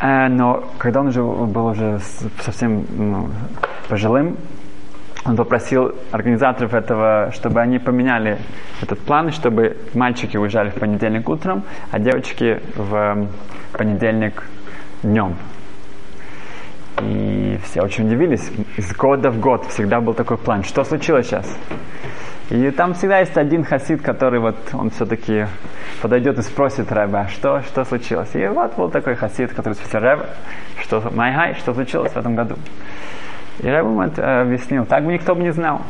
Э, 0.00 0.28
но 0.28 0.64
когда 0.78 1.00
он 1.00 1.08
уже 1.08 1.22
был 1.22 1.66
уже 1.66 1.98
совсем 2.40 2.84
ну, 2.90 3.28
пожилым, 3.88 4.36
он 5.24 5.36
попросил 5.36 5.94
организаторов 6.12 6.74
этого, 6.74 7.30
чтобы 7.32 7.60
они 7.62 7.78
поменяли 7.78 8.38
этот 8.82 8.98
план, 8.98 9.30
чтобы 9.30 9.78
мальчики 9.94 10.36
уезжали 10.36 10.68
в 10.68 10.74
понедельник 10.74 11.26
утром, 11.28 11.62
а 11.90 11.98
девочки 11.98 12.60
в 12.76 13.26
понедельник 13.72 14.44
днем. 15.02 15.36
И 17.02 17.58
все 17.64 17.82
очень 17.82 18.06
удивились. 18.06 18.50
Из 18.76 18.94
года 18.94 19.30
в 19.30 19.40
год 19.40 19.66
всегда 19.66 20.00
был 20.00 20.14
такой 20.14 20.38
план. 20.38 20.62
Что 20.62 20.84
случилось 20.84 21.26
сейчас? 21.26 21.46
И 22.50 22.70
там 22.70 22.94
всегда 22.94 23.20
есть 23.20 23.36
один 23.36 23.64
хасид, 23.64 24.02
который 24.02 24.38
вот, 24.38 24.56
он 24.74 24.90
все-таки 24.90 25.46
подойдет 26.02 26.38
и 26.38 26.42
спросит 26.42 26.92
Рэба, 26.92 27.20
«А 27.20 27.28
что, 27.28 27.62
что 27.62 27.84
случилось. 27.84 28.34
И 28.34 28.46
вот 28.46 28.76
был 28.76 28.90
такой 28.90 29.14
хасид, 29.14 29.52
который 29.54 29.74
спросил 29.74 30.00
Рэба, 30.00 30.26
что, 30.82 31.02
Майхай, 31.14 31.54
что 31.54 31.72
случилось 31.72 32.12
в 32.12 32.16
этом 32.16 32.34
году. 32.34 32.56
И 33.60 33.66
Рэба 33.66 33.88
ему 33.88 34.02
объяснил, 34.02 34.84
так 34.84 35.04
бы 35.04 35.12
никто 35.14 35.34
бы 35.34 35.42
не 35.42 35.52
знал. 35.52 35.80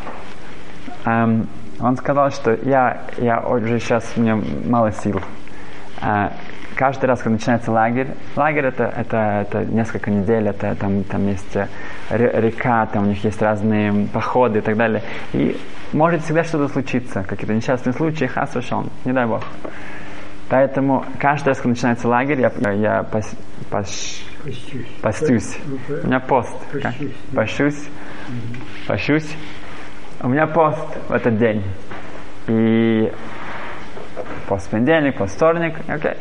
Um, 1.05 1.47
он 1.81 1.97
сказал, 1.97 2.31
что 2.31 2.57
я, 2.62 3.03
я 3.19 3.40
уже 3.40 3.79
сейчас, 3.81 4.12
у 4.17 4.21
меня 4.21 4.38
мало 4.64 4.93
сил. 4.93 5.21
Uh, 6.01 6.33
каждый 6.75 7.07
раз, 7.07 7.21
когда 7.21 7.35
начинается 7.35 7.73
лагерь, 7.73 8.09
лагерь 8.37 8.67
это, 8.67 8.85
это, 8.85 9.47
это 9.47 9.65
несколько 9.65 10.11
недель, 10.11 10.49
это 10.49 10.75
там, 10.75 11.05
там 11.05 11.27
есть 11.27 11.57
э, 11.57 11.67
река, 12.11 12.87
там 12.87 13.05
у 13.05 13.07
них 13.07 13.25
есть 13.25 13.41
разные 13.41 14.09
походы 14.13 14.59
и 14.59 14.63
так 14.63 14.77
далее. 14.77 15.03
И 15.33 15.57
может 15.93 16.23
всегда 16.23 16.45
что-то 16.45 16.69
случиться, 16.69 17.23
какие-то 17.23 17.55
несчастные 17.55 17.93
случаи, 17.93 18.27
хас 18.27 18.55
не 19.05 19.13
дай 19.13 19.27
бог. 19.27 19.43
Поэтому 20.49 21.05
каждый 21.19 21.49
раз, 21.49 21.59
когда 21.59 21.71
начинается 21.71 22.09
лагерь, 22.09 22.41
я, 22.41 22.73
я 22.73 23.03
пос, 23.03 23.35
пос, 23.71 24.23
постюсь. 25.01 25.57
У 26.03 26.07
меня 26.07 26.21
пост. 26.21 26.55
Пощусь. 27.35 27.89
Пощусь. 28.87 29.37
У 30.21 30.29
меня 30.29 30.47
пост 30.47 30.87
в 31.09 31.13
этот 31.13 31.39
день. 31.39 31.65
И 32.47 33.11
пост 34.47 34.71
понедельник, 34.71 35.17
пост 35.17 35.35
вторник, 35.37 35.77
окей. 35.89 36.13
Okay. 36.13 36.19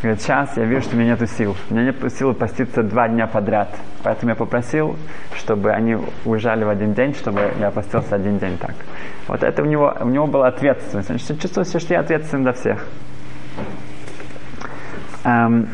Говорит, 0.00 0.22
сейчас 0.22 0.56
я 0.56 0.64
вижу, 0.64 0.82
что 0.82 0.96
у 0.96 0.98
меня 0.98 1.16
нет 1.16 1.30
сил. 1.30 1.56
У 1.70 1.74
меня 1.74 1.86
нет 1.86 2.12
сил 2.12 2.32
поститься 2.32 2.84
два 2.84 3.08
дня 3.08 3.26
подряд. 3.26 3.76
Поэтому 4.04 4.30
я 4.30 4.36
попросил, 4.36 4.96
чтобы 5.36 5.72
они 5.72 5.96
уезжали 6.24 6.62
в 6.62 6.68
один 6.68 6.94
день, 6.94 7.14
чтобы 7.14 7.52
я 7.58 7.72
постился 7.72 8.14
один 8.14 8.38
день 8.38 8.58
так. 8.58 8.74
Вот 9.26 9.42
это 9.42 9.62
у 9.62 9.66
него, 9.66 9.92
у 10.00 10.08
него 10.08 10.28
была 10.28 10.48
ответственность. 10.48 11.10
Он 11.10 11.18
чувствовал 11.18 11.66
себя, 11.66 11.80
что 11.80 11.94
я 11.94 12.00
ответственен 12.00 12.44
за 12.44 12.52
всех. 12.52 12.86
Эм, 15.24 15.68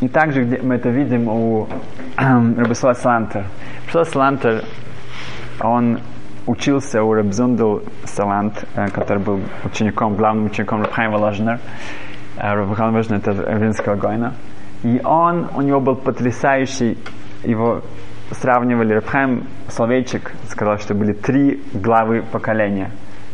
и 0.00 0.08
также 0.08 0.42
где 0.42 0.58
мы 0.60 0.74
это 0.74 0.88
видим 0.88 1.28
у 1.28 1.68
эм, 2.18 2.58
Рабисуа 2.58 2.94
Салантер. 2.94 3.44
Рабисуа 3.84 4.04
Салантер, 4.04 4.64
он 5.60 6.00
учился 6.46 7.02
у 7.02 7.12
Рабзундл 7.12 7.78
Салант, 8.04 8.64
э, 8.74 8.88
который 8.88 9.22
был 9.22 9.40
учеником, 9.64 10.16
главным 10.16 10.46
учеником 10.46 10.82
Рабхайма 10.82 11.16
Ложнер. 11.16 11.60
Рабхан 12.36 12.92
Важна 12.92 13.16
это 13.16 13.32
Винского 13.32 13.96
Гойна. 13.96 14.34
И 14.82 15.00
он, 15.04 15.48
у 15.54 15.62
него 15.62 15.80
был 15.80 15.96
потрясающий, 15.96 16.98
его 17.44 17.82
сравнивали, 18.30 18.94
Рабхайм 18.94 19.46
Соловейчик 19.68 20.32
сказал, 20.48 20.78
что 20.78 20.94
были 20.94 21.12
три 21.12 21.62
главы 21.72 22.22
поколения. 22.22 22.90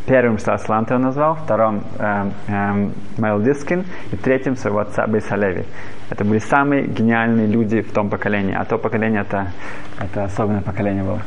Первым 0.07 0.39
Сланта 0.39 0.95
он 0.95 1.03
назвал, 1.03 1.35
вторым 1.35 1.83
эм, 1.99 2.33
эм, 2.49 2.93
Майл 3.19 3.43
Дискин 3.43 3.85
и 4.11 4.17
третьим 4.17 4.57
своего 4.57 4.79
отца 4.79 5.07
Бейсалеви. 5.07 5.67
Это 6.09 6.25
были 6.25 6.39
самые 6.39 6.87
гениальные 6.87 7.47
люди 7.47 7.83
в 7.83 7.93
том 7.93 8.09
поколении, 8.09 8.57
а 8.59 8.65
то 8.65 8.79
поколение 8.79 9.21
это, 9.21 9.53
это 10.01 10.25
особенное 10.25 10.63
поколение 10.63 11.05
было. 11.05 11.21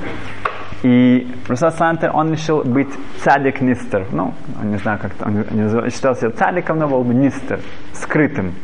И 0.84 1.28
Русал 1.48 1.72
Слантер, 1.72 2.12
он 2.14 2.32
решил 2.32 2.64
быть 2.64 2.90
цадик 3.20 3.62
нистер. 3.62 4.08
Ну, 4.12 4.34
он 4.60 4.72
не 4.72 4.78
знаю, 4.78 5.00
как 5.00 5.12
он 5.26 5.46
не 5.52 5.90
считал 5.92 6.16
себя 6.16 6.32
цадиком, 6.32 6.80
но 6.80 6.88
был 6.88 7.04
бы 7.04 7.14
нистер, 7.14 7.60
скрытым. 7.94 8.56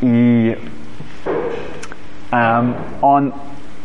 И 0.00 0.56
эм, 2.30 2.76
он 3.00 3.34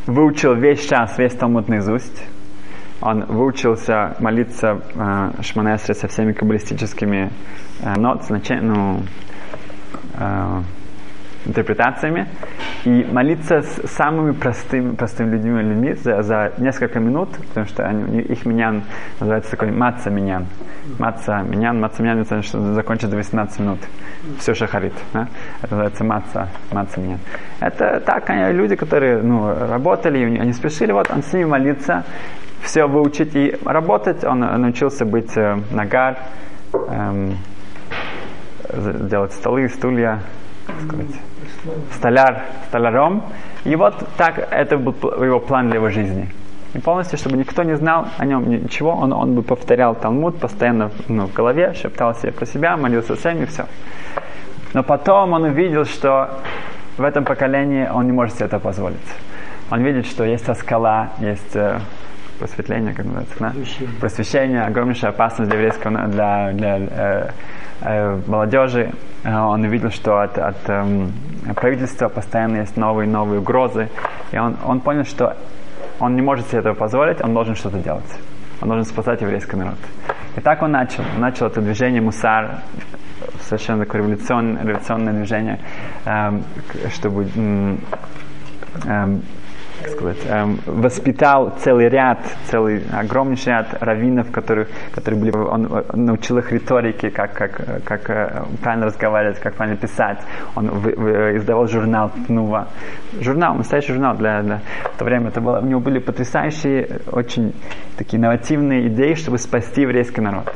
выучил 0.05 0.53
весь 0.53 0.87
час, 0.87 1.17
весь 1.17 1.33
Талмуд 1.33 1.67
наизусть. 1.67 2.23
Он 3.01 3.25
выучился 3.25 4.15
молиться 4.19 4.81
э, 4.95 5.41
Шманесре 5.41 5.93
со 5.93 6.07
всеми 6.07 6.33
каббалистическими 6.33 7.31
э, 7.81 7.93
нот, 7.99 8.23
значения, 8.23 8.61
ну, 8.61 9.03
э, 10.15 10.61
интерпретациями 11.45 12.27
и 12.87 13.03
молиться 13.03 13.61
с 13.63 13.91
самыми 13.91 14.31
простыми, 14.31 14.95
простыми 14.95 15.31
людьми, 15.31 15.61
людьми 15.61 15.93
за, 15.95 16.21
за 16.21 16.53
несколько 16.57 17.01
минут, 17.01 17.29
потому 17.49 17.65
что 17.65 17.83
они, 17.83 18.21
их 18.21 18.45
минян 18.45 18.83
называется 19.19 19.51
такой 19.51 19.71
маца 19.71 20.09
минян. 20.09 20.45
Маца 20.97 21.41
минян, 21.41 21.81
маца 21.81 22.01
минян, 22.01 22.21
это 22.21 22.41
что 22.41 22.73
закончится 22.73 23.09
за 23.09 23.17
18 23.17 23.59
минут. 23.59 23.79
Все 24.39 24.53
шахарит. 24.53 24.93
Да? 25.11 25.27
Это 25.61 25.71
называется 25.75 26.03
маца, 26.05 26.47
маца 26.71 27.01
минян. 27.01 27.19
Это 27.59 27.99
так, 27.99 28.29
они, 28.29 28.53
люди, 28.53 28.77
которые 28.77 29.21
ну, 29.21 29.53
работали, 29.67 30.39
они 30.39 30.53
спешили, 30.53 30.93
вот 30.93 31.11
он 31.11 31.23
с 31.23 31.33
ними 31.33 31.43
молиться, 31.43 32.05
все 32.61 32.85
выучить 32.85 33.35
и 33.35 33.57
работать. 33.65 34.23
Он 34.23 34.39
научился 34.39 35.03
быть 35.03 35.35
э, 35.35 35.57
нагар, 35.71 36.19
эм, 36.73 37.35
делать 39.09 39.33
столы, 39.33 39.67
стулья, 39.67 40.21
сказать, 40.85 41.19
столяр, 41.93 42.43
столяром. 42.67 43.23
И 43.65 43.75
вот 43.75 43.95
так 44.17 44.47
это 44.51 44.77
был 44.77 44.93
его 45.23 45.39
план 45.39 45.67
для 45.67 45.77
его 45.77 45.89
жизни. 45.89 46.29
И 46.73 46.79
полностью, 46.79 47.17
чтобы 47.17 47.37
никто 47.37 47.63
не 47.63 47.75
знал 47.75 48.07
о 48.17 48.25
нем 48.25 48.49
ничего, 48.49 48.91
он, 48.91 49.13
он 49.13 49.35
бы 49.35 49.41
повторял 49.41 49.95
Талмуд 49.95 50.39
постоянно 50.39 50.91
ну, 51.07 51.27
в 51.27 51.33
голове, 51.33 51.73
шептал 51.73 52.13
себе 52.15 52.31
про 52.31 52.45
себя, 52.45 52.77
молился 52.77 53.15
всем 53.15 53.41
и 53.41 53.45
все. 53.45 53.65
Но 54.73 54.83
потом 54.83 55.33
он 55.33 55.43
увидел, 55.43 55.85
что 55.85 56.29
в 56.97 57.03
этом 57.03 57.23
поколении 57.23 57.87
он 57.87 58.05
не 58.05 58.11
может 58.11 58.35
себе 58.35 58.45
это 58.45 58.59
позволить. 58.59 58.97
Он 59.71 59.81
видит, 59.81 60.05
что 60.05 60.23
есть 60.23 60.53
скала, 60.55 61.09
есть 61.19 61.55
э, 61.55 61.79
просветление, 62.39 62.93
как 62.93 63.05
называется, 63.05 63.35
да? 63.39 63.53
просвещение, 63.99 64.61
огромнейшая 64.61 65.11
опасность 65.11 65.49
для 65.49 65.59
еврейского, 65.59 66.07
для, 66.07 66.51
для 66.53 66.77
э, 66.77 67.29
э, 67.81 68.21
молодежи. 68.27 68.91
Э, 69.23 69.35
он 69.35 69.63
увидел, 69.63 69.89
что 69.89 70.21
от, 70.21 70.37
от 70.37 70.69
э, 70.69 71.07
правительства 71.55 72.09
постоянно 72.09 72.57
есть 72.57 72.77
новые 72.77 73.09
новые 73.09 73.39
угрозы. 73.39 73.89
И 74.31 74.37
он, 74.37 74.57
он 74.65 74.81
понял, 74.81 75.03
что 75.03 75.35
он 75.99 76.15
не 76.15 76.21
может 76.21 76.47
себе 76.47 76.59
этого 76.59 76.73
позволить, 76.73 77.21
он 77.21 77.33
должен 77.33 77.55
что-то 77.55 77.79
делать. 77.79 78.19
Он 78.61 78.69
должен 78.69 78.85
спасать 78.85 79.21
еврейский 79.21 79.55
народ. 79.55 79.77
И 80.35 80.41
так 80.41 80.61
он 80.61 80.71
начал. 80.71 81.03
Он 81.15 81.21
начал 81.21 81.47
это 81.47 81.61
движение 81.61 82.01
Мусар, 82.01 82.61
совершенно 83.41 83.85
такое 83.85 84.01
революционное, 84.01 84.63
революционное 84.63 85.13
движение, 85.13 85.59
э, 86.05 86.39
чтобы 86.93 87.27
э, 88.85 89.17
как 89.81 89.91
сказать, 89.91 90.17
эм, 90.27 90.59
воспитал 90.65 91.53
целый 91.59 91.89
ряд, 91.89 92.19
целый 92.45 92.83
огромнейший 92.91 93.53
ряд 93.53 93.81
раввинов, 93.81 94.31
которые, 94.31 94.67
которые 94.91 95.21
были, 95.21 95.31
он, 95.35 95.85
научил 95.93 96.37
их 96.39 96.51
риторике, 96.51 97.09
как, 97.09 97.33
как, 97.33 97.83
как 97.83 98.09
э, 98.09 98.45
правильно 98.61 98.87
разговаривать, 98.87 99.39
как 99.39 99.55
правильно 99.55 99.77
писать. 99.77 100.19
Он 100.55 100.69
в, 100.69 100.83
в, 100.83 101.37
издавал 101.37 101.67
журнал 101.67 102.11
Тнува. 102.25 102.69
Журнал, 103.21 103.55
настоящий 103.55 103.93
журнал 103.93 104.15
для, 104.15 104.41
для 104.41 104.61
в 104.93 104.97
то 104.97 105.05
время. 105.05 105.29
Это 105.29 105.41
было, 105.41 105.59
у 105.59 105.65
него 105.65 105.79
были 105.79 105.99
потрясающие, 105.99 107.01
очень 107.11 107.53
такие 107.97 108.19
инновативные 108.19 108.87
идеи, 108.87 109.13
чтобы 109.13 109.37
спасти 109.37 109.81
еврейский 109.81 110.21
народ 110.21 110.51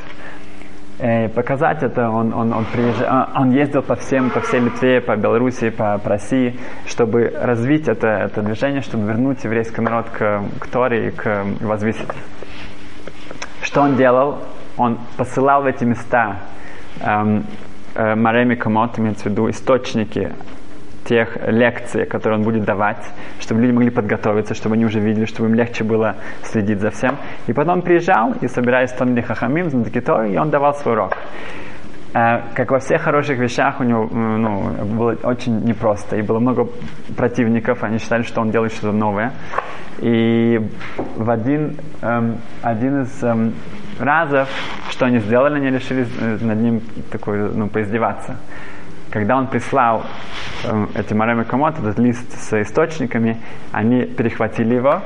э, 1.02 1.30
показать 1.30 1.84
это, 1.84 2.10
он, 2.10 2.34
он, 2.34 2.54
он, 2.54 2.66
приезжал, 2.66 3.08
а, 3.10 3.42
он 3.42 3.52
ездил 3.52 3.82
по 3.82 3.96
всем, 3.96 4.30
по 4.30 4.40
всей 4.40 4.60
Литве, 4.60 5.02
по 5.02 5.16
Белоруссии, 5.16 5.70
по, 5.70 5.98
по 5.98 6.10
России, 6.10 6.60
чтобы 6.86 7.34
развить 7.36 7.88
это, 7.88 8.08
это 8.08 8.42
движение, 8.42 8.82
чтобы 8.82 9.08
вернуть 9.08 9.44
еврейский 9.44 9.82
народ 9.82 10.10
к, 10.10 10.44
к 10.60 10.68
Торе 10.68 11.08
и 11.08 11.12
к 11.12 11.46
возвысить. 11.62 12.08
Что 13.64 13.82
он 13.82 13.96
делал? 13.96 14.40
Он 14.78 15.00
посылал 15.18 15.64
в 15.64 15.66
эти 15.66 15.84
места 15.84 16.38
эм, 17.02 17.46
э, 17.96 18.16
Мареми 18.16 18.56
Комот, 18.56 18.98
имеется 19.00 19.24
в 19.24 19.32
виду 19.32 19.50
источники 19.50 20.32
тех 21.06 21.38
лекций, 21.48 22.06
которые 22.06 22.40
он 22.40 22.44
будет 22.44 22.64
давать, 22.64 23.06
чтобы 23.40 23.62
люди 23.62 23.72
могли 23.72 23.90
подготовиться, 23.90 24.54
чтобы 24.54 24.76
они 24.76 24.86
уже 24.86 25.00
видели, 25.00 25.26
чтобы 25.26 25.50
им 25.50 25.56
легче 25.56 25.84
было 25.84 26.16
следить 26.44 26.80
за 26.80 26.92
всем. 26.92 27.18
И 27.48 27.54
потом 27.54 27.76
он 27.76 27.82
приезжал 27.82 28.34
и, 28.42 28.48
собираясь 28.48 28.92
в 28.92 28.98
Талмиде 28.98 29.22
Хахамим, 29.22 29.68
и 29.68 30.38
он 30.38 30.50
давал 30.50 30.74
свой 30.76 30.94
урок. 30.94 31.18
Э, 32.14 32.42
как 32.54 32.72
во 32.72 32.80
всех 32.80 33.02
хороших 33.02 33.40
вещах 33.40 33.80
у 33.80 33.84
него 33.84 34.06
ну, 34.12 34.72
было 34.86 35.16
очень 35.24 35.62
непросто. 35.64 36.18
И 36.18 36.22
было 36.22 36.40
много 36.40 36.68
противников, 37.16 37.84
они 37.84 38.00
считали, 38.00 38.24
что 38.24 38.42
он 38.42 38.52
делает 38.52 38.74
что-то 38.74 38.92
новое. 38.92 39.32
И 40.00 40.60
в 41.16 41.30
один, 41.30 41.78
эм, 42.02 42.38
один 42.62 43.04
из 43.04 43.24
эм, 43.24 43.54
разов, 44.00 44.50
что 44.90 45.06
они 45.06 45.20
сделали, 45.20 45.58
они 45.58 45.70
решили 45.70 46.06
э, 46.20 46.38
над 46.42 46.58
ним 46.58 46.82
такой, 47.12 47.50
ну, 47.54 47.70
поиздеваться 47.70 48.36
когда 49.12 49.38
он 49.38 49.48
прислал 49.48 50.04
э, 50.64 50.86
эти 50.96 51.14
Марами 51.14 51.44
Комот, 51.44 51.78
этот 51.78 52.00
лист 52.00 52.32
с 52.32 52.62
источниками, 52.62 53.38
они 53.72 54.06
перехватили 54.06 54.76
его, 54.76 55.02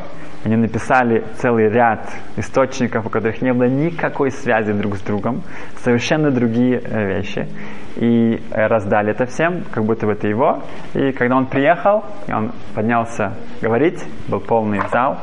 они 0.45 0.57
написали 0.57 1.25
целый 1.37 1.69
ряд 1.69 2.07
источников, 2.37 3.07
у 3.07 3.09
которых 3.09 3.41
не 3.41 3.51
было 3.51 3.67
никакой 3.67 4.29
связи 4.29 4.73
друг 4.73 4.97
с 4.97 5.01
другом, 5.01 5.41
совершенно 5.77 6.29
другие 6.29 6.79
э, 6.79 7.15
вещи, 7.15 7.47
и 7.95 8.39
э, 8.51 8.67
раздали 8.67 9.11
это 9.11 9.25
всем, 9.25 9.63
как 9.71 9.83
будто 9.83 10.05
бы 10.05 10.13
это 10.13 10.27
его. 10.27 10.61
И 10.93 11.11
когда 11.11 11.35
он 11.35 11.47
приехал, 11.47 12.03
он 12.27 12.51
поднялся 12.75 13.33
говорить, 13.59 14.05
был 14.27 14.39
полный 14.39 14.81
зал, 14.91 15.17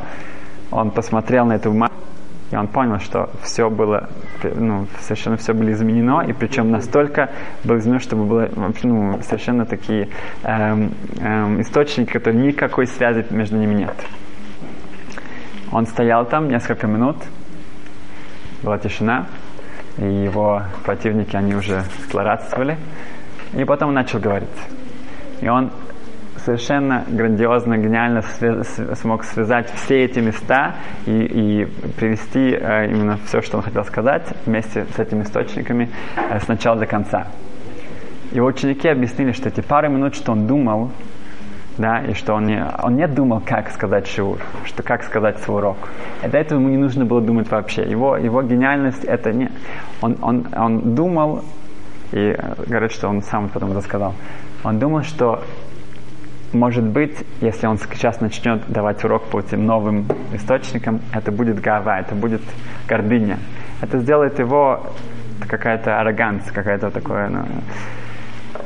он 0.72 0.90
посмотрел 0.90 1.46
на 1.46 1.52
эту 1.52 1.70
бумагу, 1.70 1.94
и 2.52 2.56
он 2.56 2.68
понял, 2.68 3.00
что 3.00 3.30
все 3.42 3.70
было, 3.70 4.10
ну, 4.42 4.86
совершенно 5.00 5.38
все 5.38 5.54
было 5.54 5.72
изменено, 5.72 6.20
и 6.20 6.34
причем 6.34 6.70
настолько 6.70 7.30
было 7.64 7.78
изменено, 7.78 7.98
чтобы 7.98 8.24
было 8.24 8.48
ну, 8.82 9.18
совершенно 9.22 9.64
такие 9.64 10.10
эм, 10.42 10.92
эм, 11.18 11.62
источники, 11.62 12.12
которые 12.12 12.46
никакой 12.46 12.86
связи 12.86 13.24
между 13.30 13.56
ними 13.56 13.74
нет. 13.74 13.94
Он 15.72 15.86
стоял 15.86 16.26
там 16.26 16.48
несколько 16.48 16.86
минут, 16.86 17.16
была 18.62 18.76
тишина, 18.76 19.28
и 19.96 20.04
его 20.04 20.62
противники, 20.84 21.34
они 21.34 21.54
уже 21.54 21.84
злорадствовали, 22.10 22.76
и 23.54 23.64
потом 23.64 23.88
он 23.88 23.94
начал 23.94 24.18
говорить. 24.18 24.50
И 25.40 25.48
он 25.48 25.70
совершенно 26.44 27.04
грандиозно, 27.08 27.78
гениально 27.78 28.22
смог 28.22 29.24
связать 29.24 29.70
все 29.70 30.04
эти 30.04 30.20
места 30.20 30.76
и, 31.06 31.10
и 31.10 31.64
привести 31.96 32.56
э, 32.58 32.90
именно 32.90 33.18
все, 33.26 33.40
что 33.42 33.58
он 33.58 33.62
хотел 33.62 33.84
сказать, 33.84 34.26
вместе 34.46 34.86
с 34.94 34.98
этими 34.98 35.22
источниками 35.22 35.90
э, 36.16 36.40
с 36.40 36.48
начала 36.48 36.78
до 36.78 36.86
конца. 36.86 37.28
Его 38.32 38.46
ученики 38.46 38.88
объяснили, 38.88 39.32
что 39.32 39.48
эти 39.48 39.60
пару 39.60 39.90
минут, 39.90 40.14
что 40.14 40.32
он 40.32 40.46
думал, 40.46 40.90
да, 41.78 42.00
и 42.00 42.14
что 42.14 42.34
он 42.34 42.46
не, 42.46 42.64
он 42.82 42.96
не 42.96 43.06
думал, 43.06 43.42
как 43.44 43.70
сказать 43.70 44.06
шиур, 44.06 44.38
что 44.64 44.82
как 44.82 45.02
сказать 45.02 45.38
свой 45.38 45.58
урок. 45.58 45.76
И 46.24 46.28
до 46.28 46.38
этого 46.38 46.58
ему 46.58 46.68
не 46.68 46.76
нужно 46.76 47.04
было 47.04 47.20
думать 47.20 47.50
вообще. 47.50 47.82
Его, 47.82 48.16
его 48.16 48.42
гениальность 48.42 49.04
это 49.04 49.32
не... 49.32 49.50
Он, 50.00 50.16
он, 50.20 50.46
он 50.54 50.94
думал, 50.94 51.44
и 52.12 52.36
э, 52.36 52.54
говорит, 52.66 52.92
что 52.92 53.08
он 53.08 53.22
сам 53.22 53.48
потом 53.48 53.76
рассказал, 53.76 54.14
он 54.64 54.78
думал, 54.78 55.02
что 55.02 55.42
может 56.52 56.84
быть, 56.84 57.16
если 57.40 57.66
он 57.66 57.78
сейчас 57.78 58.20
начнет 58.20 58.62
давать 58.68 59.04
урок 59.04 59.24
по 59.24 59.40
этим 59.40 59.66
новым 59.66 60.06
источникам, 60.32 61.00
это 61.12 61.32
будет 61.32 61.60
гава, 61.60 62.00
это 62.00 62.14
будет 62.14 62.42
гордыня. 62.88 63.38
Это 63.80 63.98
сделает 63.98 64.38
его 64.38 64.86
какая-то 65.48 66.00
арроганция, 66.00 66.52
какая-то 66.52 66.90
такое, 66.90 67.28
ну, 67.28 67.46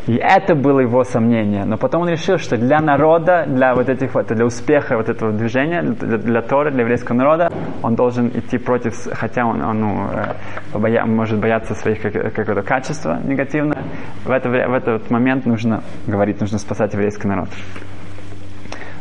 и 0.07 0.17
это 0.17 0.55
было 0.55 0.81
его 0.81 1.05
сомнение. 1.05 1.65
Но 1.65 1.77
потом 1.77 2.03
он 2.03 2.09
решил, 2.09 2.39
что 2.39 2.57
для 2.57 2.81
народа, 2.81 3.45
для 3.47 3.75
вот 3.75 3.89
этих 3.89 4.15
вот, 4.15 4.27
для 4.27 4.45
успеха 4.45 4.97
вот 4.97 5.09
этого 5.09 5.33
движения, 5.33 5.83
для, 5.83 6.19
для 6.19 6.43
Торы, 6.43 6.71
для 6.71 6.83
еврейского 6.83 7.17
народа, 7.17 7.51
он 7.83 7.95
должен 7.95 8.29
идти 8.29 8.59
против, 8.59 8.95
хотя 9.13 9.45
он, 9.45 9.63
он 9.63 9.81
ну, 9.81 10.09
э, 10.13 10.35
побоя, 10.73 11.05
может 11.07 11.41
бояться 11.41 11.75
своих 11.75 12.01
какого-то 12.03 12.63
качества 12.63 13.19
негативно, 13.25 13.77
в, 14.25 14.31
это, 14.31 14.49
в 14.49 14.75
этот 14.75 15.11
момент 15.11 15.47
нужно 15.47 15.83
говорить, 16.07 16.41
нужно 16.41 16.59
спасать 16.59 16.93
еврейский 16.95 17.29
народ. 17.29 17.49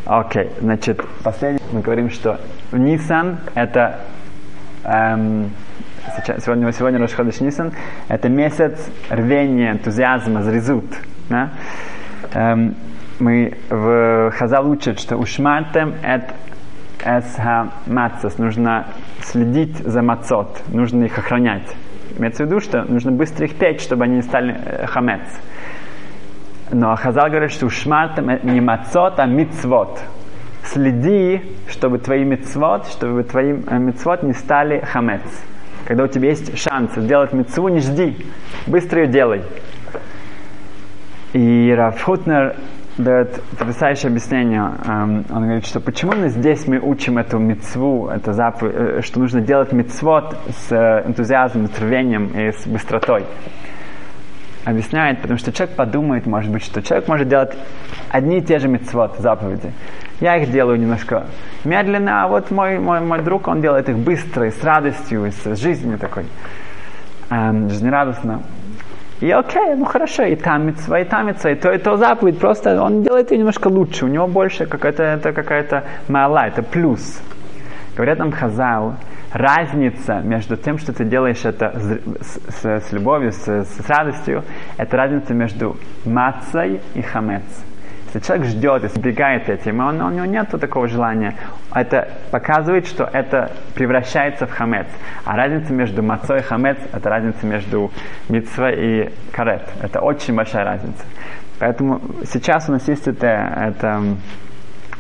Окей, 0.06 0.44
okay, 0.44 0.60
значит, 0.60 1.02
последнее 1.24 1.62
мы 1.72 1.82
говорим, 1.82 2.10
что 2.10 2.40
Нисан 2.72 3.40
это 3.56 4.02
эм, 4.84 5.50
сегодня, 6.40 6.72
сегодня 6.72 7.00
Рошходыш 7.00 7.42
Нисан, 7.42 7.72
это 8.08 8.30
месяц 8.30 8.90
рвения, 9.10 9.72
энтузиазма, 9.72 10.42
зрезут. 10.44 10.86
Да? 11.30 11.52
Эм, 12.34 12.76
мы 13.20 13.54
в 13.70 14.32
Хазал 14.32 14.70
учат, 14.70 15.00
что 15.00 15.18
ушмартем 15.18 15.96
это 16.04 16.34
эсха 17.04 17.72
мацас, 17.86 18.38
нужно 18.38 18.88
следить 19.22 19.78
за 19.78 20.02
мацот, 20.02 20.62
нужно 20.68 21.06
их 21.06 21.18
охранять. 21.18 21.76
Имеется 22.18 22.44
в 22.44 22.48
виду, 22.48 22.60
что 22.60 22.84
нужно 22.84 23.12
быстро 23.12 23.46
их 23.46 23.56
печь, 23.56 23.82
чтобы 23.82 24.06
они 24.06 24.18
не 24.18 24.22
стали 24.22 24.56
э, 24.66 24.88
хамец. 24.88 25.22
Но 26.72 26.96
Хазал 26.96 27.30
говорит, 27.30 27.52
что 27.52 27.68
ушмартем 27.68 28.40
не 28.44 28.62
мацот, 28.62 29.20
а 29.20 29.26
мицвот. 29.26 30.00
Следи, 30.64 31.42
чтобы 31.70 32.00
твои 32.00 32.24
мицвот, 32.24 32.88
чтобы 32.88 33.24
твои 33.24 33.54
э, 33.54 33.78
мицвот 33.78 34.24
не 34.24 34.34
стали 34.34 34.80
хамец. 34.80 35.22
Когда 35.86 36.04
у 36.04 36.08
тебя 36.08 36.30
есть 36.30 36.58
шанс 36.58 36.96
сделать 36.96 37.32
мецву, 37.32 37.68
не 37.68 37.80
жди, 37.80 38.18
быстро 38.66 39.04
ее 39.04 39.08
делай. 39.08 39.44
И 41.34 41.72
Раф 41.72 42.02
Хутнер 42.02 42.56
дает 42.98 43.42
потрясающее 43.60 44.10
объяснение. 44.10 44.64
Он 45.30 45.44
говорит, 45.44 45.66
что 45.66 45.80
почему 45.80 46.14
мы 46.14 46.30
здесь 46.30 46.68
мы 46.68 46.80
учим 46.80 47.18
эту 47.18 47.38
мецву, 47.38 48.08
это 48.08 48.34
заповедь, 48.34 48.74
э, 48.76 49.02
что 49.02 49.20
нужно 49.20 49.42
делать 49.42 49.74
мецвод 49.74 50.36
с 50.50 50.72
э, 50.72 51.04
энтузиазмом, 51.06 51.68
с 51.68 51.80
рвением 51.80 52.28
и 52.28 52.52
с 52.52 52.66
быстротой. 52.66 53.26
Объясняет, 54.66 55.22
потому 55.22 55.38
что 55.38 55.52
человек 55.52 55.76
подумает, 55.76 56.26
может 56.26 56.52
быть, 56.52 56.64
что 56.64 56.82
человек 56.82 57.08
может 57.08 57.28
делать 57.28 57.54
одни 58.10 58.40
и 58.40 58.42
те 58.42 58.58
же 58.58 58.68
мецвод, 58.68 59.16
заповеди. 59.20 59.72
Я 60.20 60.38
их 60.38 60.52
делаю 60.52 60.80
немножко 60.80 61.28
медленно, 61.64 62.24
а 62.24 62.28
вот 62.28 62.50
мой, 62.50 62.80
мой, 62.80 63.00
мой 63.00 63.22
друг, 63.22 63.48
он 63.48 63.62
делает 63.62 63.90
их 63.90 63.98
быстро, 63.98 64.48
и 64.48 64.52
с 64.52 64.64
радостью, 64.64 65.28
и 65.28 65.32
с 65.32 65.56
жизнью 65.62 66.00
такой, 66.00 66.26
эм, 67.30 67.70
жизнерадостно. 67.70 68.42
И 69.22 69.30
окей, 69.30 69.76
ну 69.76 69.86
хорошо, 69.86 70.24
и 70.24 70.36
там 70.36 70.66
митцва, 70.66 71.00
и 71.00 71.04
там 71.06 71.28
митцва, 71.28 71.52
и 71.52 71.56
то, 71.56 71.72
и 71.72 71.78
то 71.78 71.96
заповедь, 71.96 72.40
просто 72.40 72.82
он 72.82 73.04
делает 73.04 73.32
ее 73.32 73.38
немножко 73.38 73.68
лучше, 73.68 74.06
у 74.06 74.08
него 74.08 74.28
больше 74.28 74.66
какая-то, 74.66 75.04
это 75.04 75.32
какая-то 75.32 75.84
мала, 76.08 76.48
это 76.48 76.64
плюс. 76.64 77.22
Говорят 77.96 78.18
нам 78.18 78.32
Хазал, 78.32 78.96
разница 79.36 80.22
между 80.22 80.56
тем, 80.56 80.78
что 80.78 80.94
ты 80.94 81.04
делаешь 81.04 81.44
это 81.44 81.78
с, 82.22 82.40
с, 82.56 82.88
с 82.88 82.92
любовью, 82.94 83.34
с, 83.34 83.46
с 83.46 83.90
радостью, 83.90 84.44
это 84.78 84.96
разница 84.96 85.34
между 85.34 85.76
мацей 86.06 86.80
и 86.94 87.02
хамец. 87.02 87.44
Если 88.06 88.20
человек 88.26 88.48
ждет 88.48 88.84
избегает 88.86 89.50
этим, 89.50 89.82
он, 89.82 90.02
у 90.02 90.10
него 90.10 90.26
нет 90.26 90.48
такого 90.50 90.88
желания, 90.88 91.36
это 91.74 92.08
показывает, 92.32 92.88
что 92.88 93.10
это 93.12 93.52
превращается 93.74 94.48
в 94.48 94.52
хамец. 94.52 94.88
А 95.26 95.36
разница 95.36 95.74
между 95.74 96.02
мацой 96.02 96.40
и 96.40 96.42
хамец– 96.42 96.78
это 96.94 97.10
разница 97.10 97.46
между 97.46 97.92
митцва 98.30 98.72
и 98.72 99.10
карет. 99.34 99.64
Это 99.82 100.00
очень 100.00 100.34
большая 100.34 100.64
разница. 100.64 101.04
Поэтому 101.60 102.00
сейчас 102.24 102.70
у 102.70 102.72
нас 102.72 102.88
есть 102.88 103.06
это, 103.06 103.28
это 103.28 104.02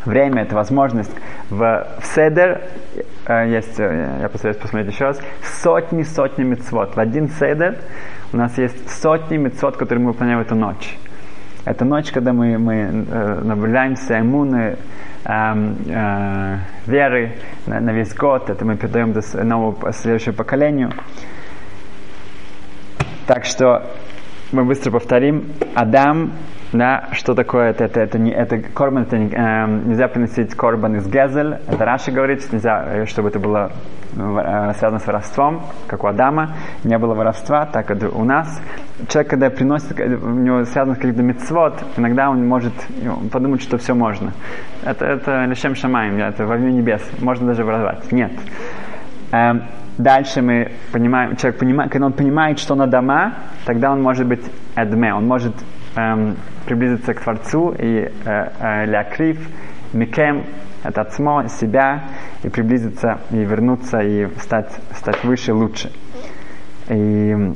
время, 0.03 0.41
это 0.41 0.55
возможность 0.55 1.15
в, 1.49 1.87
в 2.01 2.05
Седер, 2.05 2.63
есть, 3.27 3.79
э, 3.79 4.19
я 4.21 4.29
посоветую 4.29 4.61
посмотреть 4.61 4.93
еще 4.93 5.05
раз, 5.05 5.21
сотни-сотни 5.43 6.43
мецвод. 6.43 6.95
В 6.95 6.99
один 6.99 7.27
Седер 7.29 7.77
у 8.33 8.37
нас 8.37 8.57
есть 8.57 8.89
сотни 8.89 9.37
мецвод, 9.37 9.77
которые 9.77 10.03
мы 10.05 10.11
выполняем 10.11 10.39
эту 10.39 10.55
ночь. 10.55 10.97
Это 11.65 11.83
ночь, 11.83 12.11
когда 12.11 12.31
мы, 12.31 12.59
мы 12.59 12.75
э, 12.75 13.41
наблюдаемся 13.43 14.19
иммуны, 14.19 14.77
э, 15.25 15.63
э, 15.87 16.57
веры 16.85 17.37
на, 17.65 17.79
на 17.79 17.91
весь 17.91 18.13
год. 18.13 18.51
Это 18.51 18.63
мы 18.63 18.77
передаем 18.77 19.13
до 19.13 19.43
нового 19.43 19.91
следующему 19.91 20.35
поколению. 20.35 20.91
Так 23.25 23.45
что 23.45 23.89
мы 24.51 24.63
быстро 24.63 24.91
повторим. 24.91 25.53
Адам, 25.73 26.33
да, 26.73 27.09
что 27.11 27.33
такое 27.35 27.69
это? 27.69 27.85
Это, 27.85 28.01
это, 28.01 28.19
не, 28.19 28.31
это 28.31 28.57
корбан, 28.59 29.03
это 29.03 29.17
не, 29.17 29.29
э, 29.29 29.67
нельзя 29.85 30.07
приносить 30.07 30.53
корбан 30.55 30.95
из 30.95 31.07
гезель. 31.07 31.57
Это 31.67 31.85
Раши 31.85 32.11
говорит, 32.11 32.51
нельзя, 32.51 32.83
э, 32.85 33.05
чтобы 33.05 33.29
это 33.29 33.39
было 33.39 33.71
э, 34.15 34.73
связано 34.77 34.99
с 34.99 35.07
воровством, 35.07 35.63
как 35.87 36.03
у 36.03 36.07
Адама. 36.07 36.55
Не 36.83 36.97
было 36.97 37.13
воровства, 37.13 37.65
так 37.65 37.85
как 37.85 37.97
у 38.15 38.23
нас 38.23 38.61
человек, 39.09 39.29
когда 39.29 39.49
приносит, 39.49 39.99
у 39.99 40.29
него 40.29 40.65
связано 40.65 40.95
с 40.95 40.97
каким-то 40.97 41.23
мецвод, 41.23 41.83
иногда 41.97 42.29
он 42.29 42.47
может 42.47 42.73
подумать, 43.31 43.61
что 43.61 43.77
все 43.77 43.93
можно. 43.93 44.33
Это, 44.83 45.05
это 45.05 45.45
лишем 45.45 45.75
шамаем, 45.75 46.17
это 46.17 46.45
во 46.45 46.57
имя 46.57 46.71
небес. 46.71 47.01
Можно 47.19 47.47
даже 47.47 47.63
воровать. 47.63 48.11
Нет. 48.11 48.31
Эм, 49.31 49.63
дальше 49.97 50.41
мы 50.41 50.71
понимаем, 50.91 51.35
человек 51.35 51.59
понимает, 51.59 51.91
когда 51.91 52.07
он 52.07 52.13
понимает, 52.13 52.59
что 52.59 52.75
на 52.75 52.87
дома, 52.87 53.33
тогда 53.65 53.91
он 53.91 54.01
может 54.01 54.27
быть 54.27 54.43
эдме, 54.75 55.13
он 55.13 55.27
может 55.27 55.53
эм, 55.95 56.37
приблизиться 56.65 57.13
к 57.13 57.21
Творцу 57.21 57.73
и 57.77 58.11
э, 58.25 58.49
э, 58.59 58.85
лякрив, 58.85 59.39
микем, 59.93 60.43
это 60.83 61.01
отсмо, 61.01 61.47
себя, 61.47 62.03
и 62.43 62.49
приблизиться, 62.49 63.19
и 63.31 63.37
вернуться, 63.37 63.99
и 63.99 64.27
стать, 64.39 64.71
стать 64.95 65.23
выше, 65.23 65.53
лучше. 65.53 65.91
И 66.89 67.53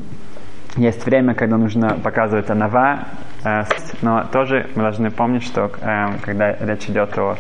есть 0.78 1.06
время, 1.06 1.36
когда 1.36 1.58
нужно 1.58 1.98
показывать 2.04 2.50
анава, 2.50 3.08
э, 3.44 3.64
но 4.02 4.24
тоже 4.32 4.68
мы 4.76 4.84
должны 4.84 5.12
помнить, 5.12 5.44
что 5.44 5.72
э, 5.82 6.18
когда 6.22 6.54
речь 6.54 6.90
идет 6.90 7.18
о, 7.18 7.36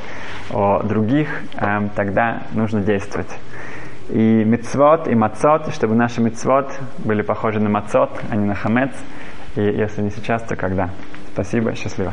о 0.52 0.84
других, 0.84 1.30
э, 1.56 1.90
тогда 1.96 2.44
нужно 2.54 2.82
действовать. 2.82 3.34
И 4.10 4.44
мицвод, 4.44 5.08
и 5.08 5.14
мацот, 5.14 5.72
чтобы 5.74 5.96
наши 5.96 6.22
мицвод 6.22 6.72
были 6.98 7.22
похожи 7.22 7.60
на 7.60 7.70
мацот, 7.70 8.10
а 8.30 8.36
не 8.36 8.46
на 8.46 8.56
хамец. 8.56 8.92
И 9.56 9.62
если 9.62 10.02
не 10.02 10.12
сейчас, 10.12 10.44
то 10.44 10.56
когда. 10.56 10.90
Спасибо, 11.34 11.76
счастливо. 11.76 12.08